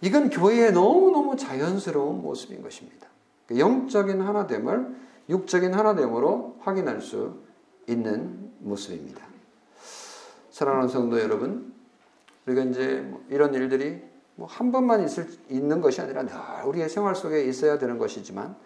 이건 0.00 0.28
교회의 0.28 0.72
너무너무 0.72 1.36
자연스러운 1.36 2.20
모습인 2.20 2.62
것입니다. 2.62 3.06
영적인 3.56 4.20
하나됨을 4.20 4.96
육적인 5.28 5.72
하나됨으로 5.72 6.58
확인할 6.60 7.00
수 7.00 7.38
있는 7.88 8.50
모습입니다. 8.58 9.24
사랑하는 10.50 10.88
성도 10.88 11.20
여러분, 11.20 11.72
우리가 12.46 12.62
이제 12.64 13.04
뭐 13.08 13.22
이런 13.28 13.54
일들이 13.54 14.02
뭐 14.34 14.48
한 14.48 14.70
번만 14.72 15.04
있을, 15.04 15.28
있는 15.48 15.80
것이 15.80 16.00
아니라 16.00 16.24
늘 16.24 16.34
우리의 16.66 16.88
생활 16.88 17.14
속에 17.14 17.44
있어야 17.44 17.78
되는 17.78 17.98
것이지만, 17.98 18.56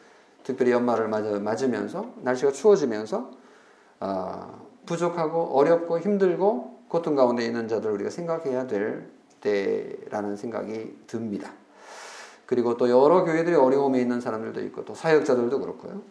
특별히 0.43 0.73
연말을 0.73 1.09
맞으면서 1.09 2.15
날씨가 2.23 2.53
추워지면서 2.53 3.19
어, 3.19 3.40
부족하고 4.87 5.57
어렵고 5.57 6.01
힘들고 6.01 6.81
고통 6.89 7.15
가운데 7.15 7.45
있는 7.45 7.69
자들 7.69 7.91
우리가 7.93 8.11
생각해야 8.11 8.67
될 8.67 9.09
때라는 9.41 10.37
생각이 10.37 10.97
듭니다. 11.07 11.53
그리고 12.47 12.77
또 12.77 12.91
여러 12.91 13.25
교회들이 13.25 13.55
어려움에 13.55 14.01
있는 14.01 14.21
사람들도 14.21 14.61
있고 14.65 14.85
또 14.85 14.95
사역자들도 14.95 15.61
그렇고요. 15.61 16.03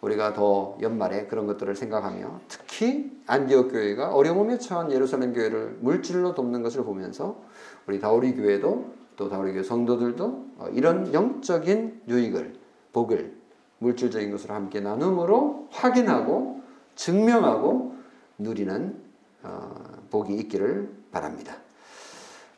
우리가 0.00 0.34
더 0.34 0.78
연말에 0.80 1.26
그런 1.26 1.46
것들을 1.46 1.74
생각하며 1.74 2.40
특히 2.48 3.10
안디옥 3.26 3.72
교회가 3.72 4.14
어려움에 4.14 4.58
처한 4.58 4.92
예루살렘 4.92 5.32
교회를 5.32 5.78
물질로 5.80 6.34
돕는 6.34 6.62
것을 6.62 6.84
보면서 6.84 7.40
우리 7.88 7.98
다우리 7.98 8.34
교회도 8.34 8.94
또 9.16 9.28
다우리 9.28 9.52
교회 9.52 9.62
성도들도 9.62 10.44
어, 10.58 10.68
이런 10.72 11.12
영적인 11.12 12.02
유익을 12.08 12.54
복을 12.92 13.34
물질적인 13.78 14.30
것으로 14.30 14.54
함께 14.54 14.80
나눔으로 14.80 15.68
확인하고 15.70 16.55
증명하고 16.96 17.94
누리는 18.38 19.00
어, 19.42 20.06
복이 20.10 20.34
있기를 20.34 20.90
바랍니다. 21.12 21.58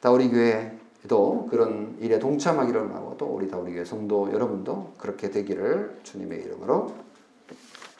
다우리 0.01 0.30
교회도 0.30 1.49
그런 1.51 1.97
일에 2.01 2.18
동참하기를 2.18 2.95
하고 2.95 3.16
또 3.18 3.26
우리 3.26 3.49
다우리 3.49 3.74
교회 3.74 3.84
성도 3.84 4.32
여러분도 4.32 4.95
그렇게 4.97 5.30
되기를 5.30 6.01
주님의 6.05 6.41
이름으로 6.45 6.95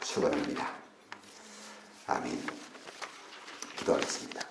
축원합니다. 0.01 0.67
아멘. 2.07 2.31
기도하겠습니다. 3.77 4.41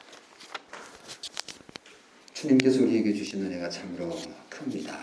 주님께서 2.33 2.83
우리에게 2.83 3.13
주신 3.15 3.45
은혜가 3.45 3.69
참으로 3.69 4.11
큽니다. 4.49 4.97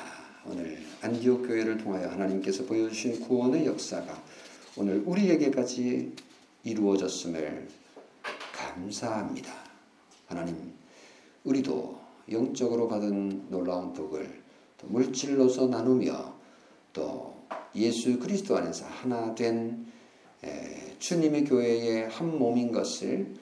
오늘 0.45 0.77
안디옥 1.01 1.47
교회를 1.47 1.77
통하여 1.77 2.07
하나님께서 2.09 2.63
보여주신 2.65 3.19
구원의 3.21 3.65
역사가 3.65 4.23
오늘 4.77 5.03
우리에게까지 5.05 6.13
이루어졌음을 6.65 7.67
감사합니다. 8.51 9.53
하나님, 10.25 10.73
우리도 11.43 11.99
영적으로 12.31 12.87
받은 12.87 13.51
놀라운 13.51 13.93
복을 13.93 14.41
또 14.79 14.87
물질로서 14.87 15.67
나누며 15.67 16.35
또 16.91 17.35
예수 17.75 18.17
그리스도 18.17 18.57
안에서 18.57 18.85
하나 18.87 19.35
된 19.35 19.85
주님의 20.97 21.45
교회의 21.45 22.09
한 22.09 22.37
몸인 22.39 22.71
것을 22.71 23.35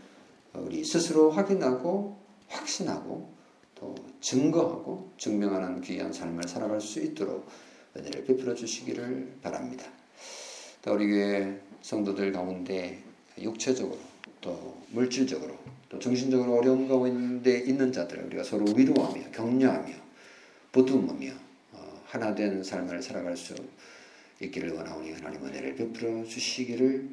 우리 0.53 0.83
스스로 0.83 1.31
확인하고 1.31 2.17
확신하고 2.49 3.31
또 3.75 3.95
증거하고 4.19 5.13
증명하는 5.17 5.79
귀한 5.79 6.11
삶을 6.11 6.43
살아갈 6.43 6.81
수 6.81 7.01
있도록 7.01 7.47
은혜를 7.95 8.25
베풀어 8.25 8.53
주시기를 8.53 9.37
바랍니다. 9.41 9.85
또 10.81 10.93
우리 10.93 11.07
교회 11.07 11.61
성도들 11.81 12.33
가운데 12.33 13.01
육체적으로 13.39 13.99
또 14.41 14.83
물질적으로 14.89 15.57
또 15.89 15.99
정신적으로 15.99 16.57
어려움 16.57 16.87
가운데 16.87 17.59
있는 17.59 17.91
자들을 17.91 18.25
우리가 18.25 18.43
서로 18.43 18.65
위로하며 18.75 19.31
격려하며 19.31 19.93
보듬으며 20.71 21.33
어, 21.71 22.01
하나 22.05 22.33
된 22.33 22.63
삶을 22.63 23.01
살아갈 23.01 23.37
수 23.37 23.55
있기를 24.41 24.71
원하오니 24.71 25.13
하나님 25.13 25.45
은혜를 25.45 25.75
베풀어 25.75 26.25
주시기를 26.25 27.09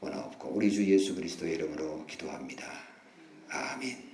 원하옵고 0.00 0.48
우리 0.48 0.70
주 0.70 0.84
예수 0.84 1.14
그리스도의 1.14 1.54
이름으로 1.54 2.04
기도합니다. 2.06 2.66
아멘. 3.48 4.11